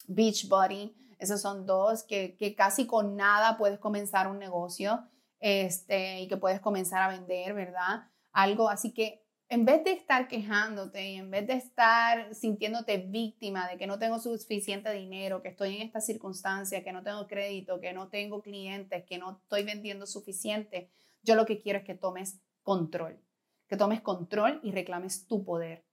Beachbody. 0.07 0.95
Esos 1.19 1.41
son 1.41 1.67
dos 1.67 2.03
que, 2.03 2.37
que 2.37 2.55
casi 2.55 2.87
con 2.87 3.17
nada 3.17 3.59
puedes 3.59 3.79
comenzar 3.79 4.29
un 4.29 4.39
negocio 4.39 5.05
este, 5.41 6.21
y 6.21 6.29
que 6.29 6.37
puedes 6.37 6.61
comenzar 6.61 7.03
a 7.03 7.09
vender, 7.09 7.55
¿verdad? 7.55 8.05
Algo 8.33 8.69
así 8.69 8.93
que 8.93 9.25
en 9.51 9.65
vez 9.65 9.83
de 9.83 9.91
estar 9.91 10.29
quejándote 10.29 11.11
y 11.11 11.17
en 11.17 11.29
vez 11.29 11.45
de 11.49 11.55
estar 11.55 12.33
sintiéndote 12.37 12.99
víctima 12.99 13.69
de 13.69 13.77
que 13.77 13.89
no 13.89 13.99
tengo 13.99 14.21
suficiente 14.21 14.93
dinero, 14.93 15.43
que 15.43 15.49
estoy 15.49 15.75
en 15.75 15.83
esta 15.83 16.01
circunstancia, 16.01 16.85
que 16.85 16.93
no 16.93 17.03
tengo 17.03 17.27
crédito, 17.27 17.81
que 17.81 17.93
no 17.93 18.09
tengo 18.09 18.43
clientes, 18.43 19.05
que 19.05 19.19
no 19.19 19.41
estoy 19.43 19.65
vendiendo 19.65 20.07
suficiente, 20.07 20.89
yo 21.23 21.35
lo 21.35 21.47
que 21.47 21.59
quiero 21.59 21.81
es 21.81 21.85
que 21.85 21.97
tomes 21.97 22.41
control, 22.63 23.19
que 23.67 23.77
tomes 23.77 24.01
control 24.01 24.61
y 24.63 24.71
reclames 24.71 25.27
tu 25.27 25.45
poder. 25.45 25.85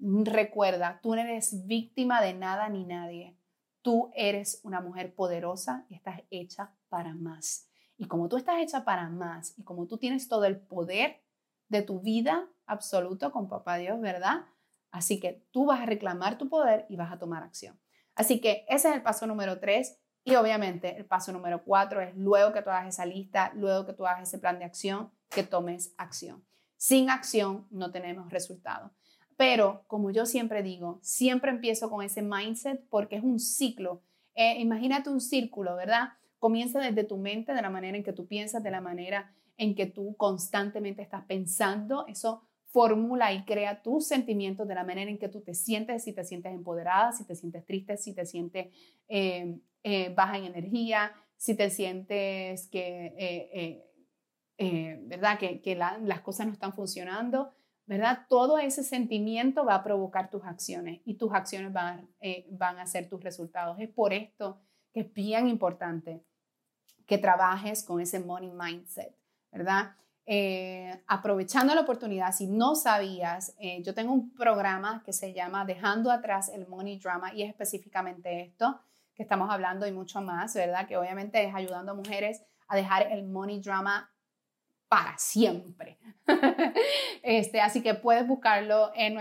Recuerda, 0.00 0.98
tú 1.00 1.14
no 1.14 1.20
eres 1.20 1.66
víctima 1.66 2.20
de 2.20 2.34
nada 2.34 2.68
ni 2.68 2.84
nadie. 2.84 3.38
Tú 3.80 4.10
eres 4.16 4.60
una 4.64 4.80
mujer 4.80 5.14
poderosa 5.14 5.86
y 5.88 5.94
estás 5.94 6.22
hecha 6.30 6.74
para 6.88 7.14
más. 7.14 7.68
Y 7.96 8.06
como 8.06 8.28
tú 8.28 8.36
estás 8.36 8.60
hecha 8.60 8.84
para 8.84 9.08
más 9.08 9.58
y 9.58 9.62
como 9.62 9.86
tú 9.86 9.98
tienes 9.98 10.28
todo 10.28 10.44
el 10.44 10.58
poder 10.58 11.22
de 11.68 11.82
tu 11.82 12.00
vida 12.00 12.48
absoluto 12.66 13.32
con 13.32 13.48
papá 13.48 13.76
Dios, 13.76 14.00
¿verdad? 14.00 14.44
Así 14.90 15.20
que 15.20 15.44
tú 15.50 15.66
vas 15.66 15.80
a 15.80 15.86
reclamar 15.86 16.38
tu 16.38 16.48
poder 16.48 16.86
y 16.88 16.96
vas 16.96 17.12
a 17.12 17.18
tomar 17.18 17.42
acción. 17.42 17.78
Así 18.14 18.40
que 18.40 18.64
ese 18.68 18.88
es 18.88 18.94
el 18.94 19.02
paso 19.02 19.26
número 19.26 19.58
tres. 19.58 19.98
Y 20.26 20.36
obviamente 20.36 20.96
el 20.96 21.04
paso 21.04 21.32
número 21.32 21.64
cuatro 21.64 22.00
es 22.00 22.16
luego 22.16 22.52
que 22.52 22.62
tú 22.62 22.70
hagas 22.70 22.88
esa 22.88 23.04
lista, 23.04 23.52
luego 23.54 23.84
que 23.84 23.92
tú 23.92 24.06
hagas 24.06 24.28
ese 24.28 24.38
plan 24.38 24.58
de 24.58 24.64
acción, 24.64 25.10
que 25.28 25.42
tomes 25.42 25.94
acción. 25.98 26.44
Sin 26.76 27.10
acción 27.10 27.66
no 27.70 27.90
tenemos 27.90 28.30
resultado. 28.30 28.92
Pero 29.36 29.84
como 29.86 30.10
yo 30.10 30.26
siempre 30.26 30.62
digo, 30.62 30.98
siempre 31.02 31.50
empiezo 31.50 31.90
con 31.90 32.02
ese 32.02 32.22
mindset 32.22 32.88
porque 32.88 33.16
es 33.16 33.22
un 33.22 33.38
ciclo. 33.38 34.02
Eh, 34.34 34.60
imagínate 34.60 35.10
un 35.10 35.20
círculo, 35.20 35.76
¿verdad? 35.76 36.14
Comienza 36.44 36.78
desde 36.78 37.04
tu 37.04 37.16
mente, 37.16 37.54
de 37.54 37.62
la 37.62 37.70
manera 37.70 37.96
en 37.96 38.04
que 38.04 38.12
tú 38.12 38.26
piensas, 38.26 38.62
de 38.62 38.70
la 38.70 38.82
manera 38.82 39.32
en 39.56 39.74
que 39.74 39.86
tú 39.86 40.14
constantemente 40.18 41.00
estás 41.00 41.24
pensando. 41.24 42.06
Eso 42.06 42.42
formula 42.66 43.32
y 43.32 43.46
crea 43.46 43.80
tus 43.80 44.06
sentimientos 44.06 44.68
de 44.68 44.74
la 44.74 44.84
manera 44.84 45.10
en 45.10 45.16
que 45.16 45.30
tú 45.30 45.40
te 45.40 45.54
sientes, 45.54 46.04
si 46.04 46.12
te 46.12 46.22
sientes 46.22 46.52
empoderada, 46.52 47.12
si 47.12 47.24
te 47.24 47.34
sientes 47.34 47.64
triste, 47.64 47.96
si 47.96 48.12
te 48.14 48.26
sientes 48.26 48.66
eh, 49.08 49.58
eh, 49.84 50.12
baja 50.14 50.36
en 50.36 50.44
energía, 50.44 51.14
si 51.34 51.56
te 51.56 51.70
sientes 51.70 52.68
que, 52.68 53.14
eh, 54.58 55.00
¿verdad? 55.06 55.38
que, 55.38 55.76
las 55.76 56.20
cosas 56.20 56.46
no 56.46 56.52
están 56.52 56.74
funcionando, 56.74 57.54
¿verdad? 57.86 58.26
Todo 58.28 58.58
ese 58.58 58.82
sentimiento 58.82 59.64
va 59.64 59.76
a 59.76 59.82
provocar 59.82 60.28
tus 60.28 60.44
acciones 60.44 61.00
y 61.06 61.14
tus 61.14 61.32
acciones 61.32 61.72
van, 61.72 62.06
van 62.50 62.80
a 62.80 62.86
ser 62.86 63.08
tus 63.08 63.24
resultados. 63.24 63.80
Es 63.80 63.88
por 63.88 64.12
esto 64.12 64.60
que 64.92 65.00
es 65.00 65.14
bien 65.14 65.48
importante 65.48 66.22
que 67.06 67.18
trabajes 67.18 67.84
con 67.84 68.00
ese 68.00 68.20
money 68.20 68.50
mindset, 68.50 69.14
¿verdad? 69.52 69.94
Eh, 70.26 71.02
aprovechando 71.06 71.74
la 71.74 71.82
oportunidad, 71.82 72.32
si 72.32 72.46
no 72.46 72.74
sabías, 72.74 73.54
eh, 73.58 73.82
yo 73.82 73.94
tengo 73.94 74.12
un 74.12 74.32
programa 74.34 75.02
que 75.04 75.12
se 75.12 75.34
llama 75.34 75.66
Dejando 75.66 76.10
atrás 76.10 76.48
el 76.48 76.66
Money 76.66 76.98
Drama 76.98 77.34
y 77.34 77.42
es 77.42 77.50
específicamente 77.50 78.40
esto 78.40 78.80
que 79.14 79.22
estamos 79.22 79.50
hablando 79.50 79.86
y 79.86 79.92
mucho 79.92 80.22
más, 80.22 80.54
¿verdad? 80.54 80.88
Que 80.88 80.96
obviamente 80.96 81.44
es 81.44 81.54
ayudando 81.54 81.92
a 81.92 81.94
mujeres 81.94 82.42
a 82.68 82.76
dejar 82.76 83.12
el 83.12 83.24
Money 83.24 83.60
Drama 83.60 84.10
para 84.94 85.18
siempre. 85.18 85.98
este, 87.24 87.60
así 87.60 87.82
que 87.82 87.94
puedes 87.94 88.28
buscarlo 88.28 88.92
en, 88.94 89.18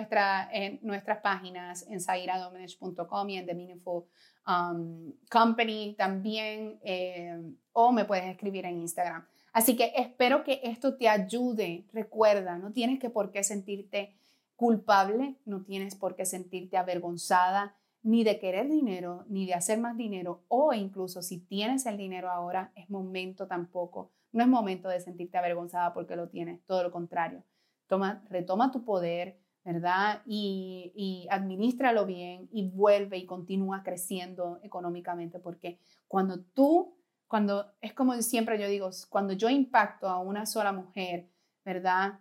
en 0.51 0.79
nuestras 0.83 1.17
páginas 1.21 1.85
en 1.89 1.99
sairadomenech.com 1.99 3.29
y 3.29 3.37
en 3.37 3.45
The 3.47 3.55
Meaningful 3.55 4.05
Um, 4.45 5.13
company 5.31 5.95
también, 5.97 6.77
eh, 6.83 7.41
o 7.71 7.93
me 7.93 8.03
puedes 8.03 8.25
escribir 8.25 8.65
en 8.65 8.81
Instagram. 8.81 9.25
Así 9.53 9.77
que 9.77 9.93
espero 9.95 10.43
que 10.43 10.59
esto 10.63 10.97
te 10.97 11.07
ayude. 11.07 11.85
Recuerda, 11.93 12.57
no 12.57 12.73
tienes 12.73 12.99
que 12.99 13.09
por 13.09 13.31
qué 13.31 13.43
sentirte 13.43 14.13
culpable, 14.57 15.37
no 15.45 15.63
tienes 15.63 15.95
por 15.95 16.15
qué 16.15 16.25
sentirte 16.25 16.75
avergonzada, 16.75 17.77
ni 18.01 18.25
de 18.25 18.37
querer 18.37 18.67
dinero, 18.67 19.23
ni 19.29 19.45
de 19.45 19.53
hacer 19.53 19.79
más 19.79 19.95
dinero, 19.95 20.43
o 20.49 20.73
incluso 20.73 21.21
si 21.21 21.39
tienes 21.39 21.85
el 21.85 21.95
dinero 21.95 22.29
ahora, 22.29 22.73
es 22.75 22.89
momento 22.89 23.47
tampoco, 23.47 24.11
no 24.33 24.43
es 24.43 24.49
momento 24.49 24.89
de 24.89 24.99
sentirte 24.99 25.37
avergonzada 25.37 25.93
porque 25.93 26.15
lo 26.15 26.27
tienes, 26.27 26.65
todo 26.65 26.83
lo 26.83 26.91
contrario. 26.91 27.43
Toma, 27.87 28.23
retoma 28.29 28.71
tu 28.71 28.83
poder, 28.83 29.39
¿verdad? 29.63 30.21
Y, 30.25 30.91
y 30.95 31.27
administralo 31.29 32.05
bien 32.05 32.49
y 32.51 32.69
vuelve 32.69 33.17
y 33.17 33.25
continúa 33.25 33.83
creciendo 33.83 34.59
económicamente, 34.63 35.39
porque 35.39 35.79
cuando 36.07 36.41
tú, 36.41 36.97
cuando 37.27 37.71
es 37.79 37.93
como 37.93 38.13
siempre 38.21 38.59
yo 38.59 38.67
digo, 38.67 38.89
cuando 39.09 39.33
yo 39.33 39.49
impacto 39.49 40.09
a 40.09 40.19
una 40.19 40.45
sola 40.45 40.71
mujer, 40.73 41.29
¿verdad? 41.63 42.19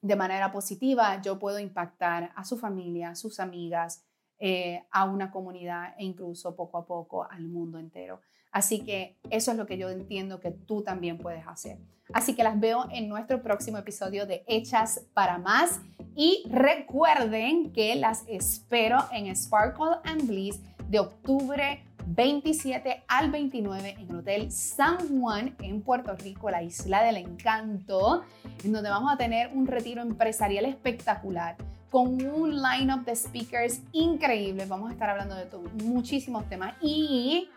De 0.00 0.16
manera 0.16 0.50
positiva, 0.50 1.20
yo 1.22 1.38
puedo 1.38 1.58
impactar 1.58 2.32
a 2.34 2.44
su 2.44 2.58
familia, 2.58 3.10
a 3.10 3.14
sus 3.14 3.38
amigas, 3.38 4.04
eh, 4.38 4.84
a 4.90 5.04
una 5.04 5.30
comunidad 5.30 5.94
e 5.96 6.04
incluso 6.04 6.56
poco 6.56 6.78
a 6.78 6.86
poco 6.86 7.24
al 7.30 7.46
mundo 7.46 7.78
entero. 7.78 8.20
Así 8.54 8.84
que 8.84 9.16
eso 9.30 9.50
es 9.50 9.56
lo 9.56 9.66
que 9.66 9.76
yo 9.76 9.90
entiendo 9.90 10.38
que 10.38 10.52
tú 10.52 10.82
también 10.82 11.18
puedes 11.18 11.44
hacer. 11.48 11.76
Así 12.12 12.36
que 12.36 12.44
las 12.44 12.60
veo 12.60 12.86
en 12.92 13.08
nuestro 13.08 13.42
próximo 13.42 13.78
episodio 13.78 14.26
de 14.26 14.44
Hechas 14.46 15.00
para 15.12 15.38
Más. 15.38 15.80
Y 16.14 16.44
recuerden 16.48 17.72
que 17.72 17.96
las 17.96 18.22
espero 18.28 18.98
en 19.10 19.34
Sparkle 19.34 19.96
and 20.04 20.28
Bliss 20.28 20.60
de 20.88 21.00
octubre 21.00 21.82
27 22.06 23.02
al 23.08 23.32
29 23.32 23.96
en 23.98 24.08
el 24.08 24.16
Hotel 24.16 24.52
San 24.52 24.98
Juan 25.08 25.56
en 25.60 25.82
Puerto 25.82 26.14
Rico, 26.14 26.48
la 26.48 26.62
isla 26.62 27.02
del 27.02 27.16
encanto, 27.16 28.22
en 28.62 28.70
donde 28.70 28.88
vamos 28.88 29.12
a 29.12 29.16
tener 29.16 29.50
un 29.52 29.66
retiro 29.66 30.00
empresarial 30.00 30.64
espectacular 30.64 31.56
con 31.90 32.24
un 32.24 32.62
lineup 32.62 33.04
de 33.04 33.16
speakers 33.16 33.80
increíble. 33.90 34.66
Vamos 34.66 34.90
a 34.90 34.92
estar 34.92 35.10
hablando 35.10 35.34
de 35.34 35.48
muchísimos 35.82 36.48
temas 36.48 36.76
y 36.80 37.48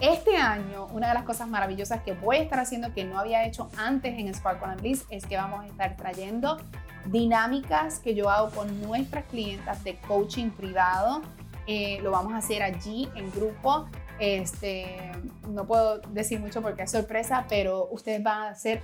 este 0.00 0.36
año, 0.36 0.86
una 0.92 1.08
de 1.08 1.14
las 1.14 1.24
cosas 1.24 1.48
maravillosas 1.48 2.02
que 2.02 2.12
voy 2.12 2.36
a 2.36 2.42
estar 2.42 2.60
haciendo 2.60 2.92
que 2.94 3.04
no 3.04 3.18
había 3.18 3.44
hecho 3.44 3.68
antes 3.76 4.16
en 4.18 4.32
Sparkle 4.32 4.68
and 4.68 4.80
Bliss 4.80 5.04
es 5.10 5.26
que 5.26 5.36
vamos 5.36 5.64
a 5.64 5.66
estar 5.66 5.96
trayendo 5.96 6.58
dinámicas 7.06 7.98
que 7.98 8.14
yo 8.14 8.30
hago 8.30 8.50
con 8.50 8.80
nuestras 8.82 9.24
clientas 9.24 9.82
de 9.82 9.96
coaching 9.96 10.50
privado. 10.50 11.22
Eh, 11.66 11.98
lo 12.02 12.10
vamos 12.10 12.32
a 12.32 12.38
hacer 12.38 12.62
allí 12.62 13.08
en 13.16 13.30
grupo. 13.32 13.86
Este, 14.20 15.12
no 15.48 15.66
puedo 15.66 15.98
decir 15.98 16.38
mucho 16.40 16.62
porque 16.62 16.82
es 16.82 16.90
sorpresa, 16.90 17.46
pero 17.48 17.88
ustedes 17.90 18.22
van 18.22 18.42
a 18.42 18.48
hacer 18.50 18.82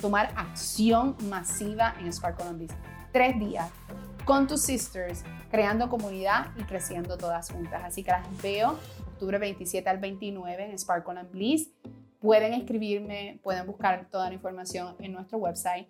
tomar 0.00 0.32
acción 0.36 1.16
masiva 1.28 1.94
en 2.00 2.12
Sparkle 2.12 2.46
and 2.46 2.58
Bliss. 2.58 2.72
Tres 3.12 3.38
días 3.38 3.70
con 4.24 4.46
tus 4.46 4.62
sisters, 4.62 5.22
creando 5.50 5.88
comunidad 5.88 6.46
y 6.56 6.62
creciendo 6.62 7.18
todas 7.18 7.50
juntas. 7.50 7.82
Así 7.84 8.02
que 8.02 8.10
las 8.10 8.42
veo 8.42 8.78
octubre 9.14 9.38
27 9.38 9.88
al 9.88 9.98
29 9.98 10.70
en 10.70 10.78
Sparkle 10.78 11.18
and 11.18 11.30
Bliss. 11.30 11.70
Pueden 12.20 12.52
escribirme, 12.52 13.38
pueden 13.42 13.66
buscar 13.66 14.08
toda 14.10 14.28
la 14.28 14.34
información 14.34 14.96
en 14.98 15.12
nuestro 15.12 15.38
website 15.38 15.86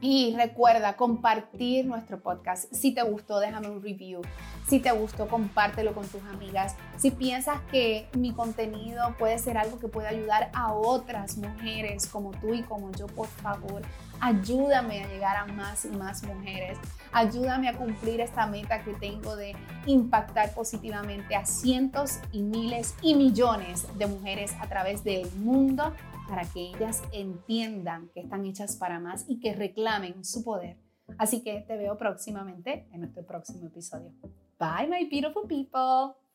y 0.00 0.34
recuerda 0.36 0.96
compartir 0.96 1.86
nuestro 1.86 2.20
podcast. 2.20 2.72
Si 2.72 2.92
te 2.92 3.02
gustó, 3.02 3.40
déjame 3.40 3.68
un 3.68 3.82
review. 3.82 4.20
Si 4.68 4.78
te 4.78 4.92
gustó, 4.92 5.26
compártelo 5.26 5.94
con 5.94 6.06
tus 6.06 6.22
amigas. 6.24 6.76
Si 6.96 7.10
piensas 7.10 7.60
que 7.72 8.06
mi 8.12 8.32
contenido 8.32 9.16
puede 9.18 9.38
ser 9.38 9.58
algo 9.58 9.78
que 9.78 9.88
puede 9.88 10.08
ayudar 10.08 10.50
a 10.54 10.72
otras 10.72 11.36
mujeres 11.38 12.06
como 12.06 12.30
tú 12.32 12.54
y 12.54 12.62
como 12.62 12.92
yo, 12.92 13.06
por 13.06 13.26
favor, 13.26 13.82
ayúdame 14.20 15.02
a 15.02 15.08
llegar 15.08 15.36
a 15.36 15.46
más 15.46 15.84
y 15.84 15.88
más 15.88 16.22
mujeres. 16.22 16.78
Ayúdame 17.12 17.68
a 17.68 17.76
cumplir 17.76 18.20
esta 18.20 18.46
meta 18.46 18.84
que 18.84 18.94
tengo 18.94 19.36
de 19.36 19.54
impactar 19.86 20.54
positivamente 20.54 21.34
a 21.34 21.46
cientos 21.46 22.18
y 22.32 22.42
miles 22.42 22.94
y 23.02 23.14
millones 23.14 23.86
de 23.96 24.06
mujeres 24.06 24.54
a 24.60 24.68
través 24.68 25.04
del 25.04 25.30
mundo 25.32 25.92
para 26.28 26.44
que 26.44 26.60
ellas 26.60 27.02
entiendan 27.12 28.08
que 28.12 28.20
están 28.20 28.44
hechas 28.44 28.76
para 28.76 29.00
más 29.00 29.24
y 29.28 29.40
que 29.40 29.54
reclamen 29.54 30.24
su 30.24 30.44
poder. 30.44 30.76
Así 31.16 31.42
que 31.42 31.60
te 31.66 31.76
veo 31.76 31.96
próximamente 31.96 32.86
en 32.92 33.00
nuestro 33.00 33.24
próximo 33.24 33.66
episodio. 33.66 34.12
Bye, 34.58 34.88
my 34.88 35.08
beautiful 35.08 35.46
people. 35.48 36.27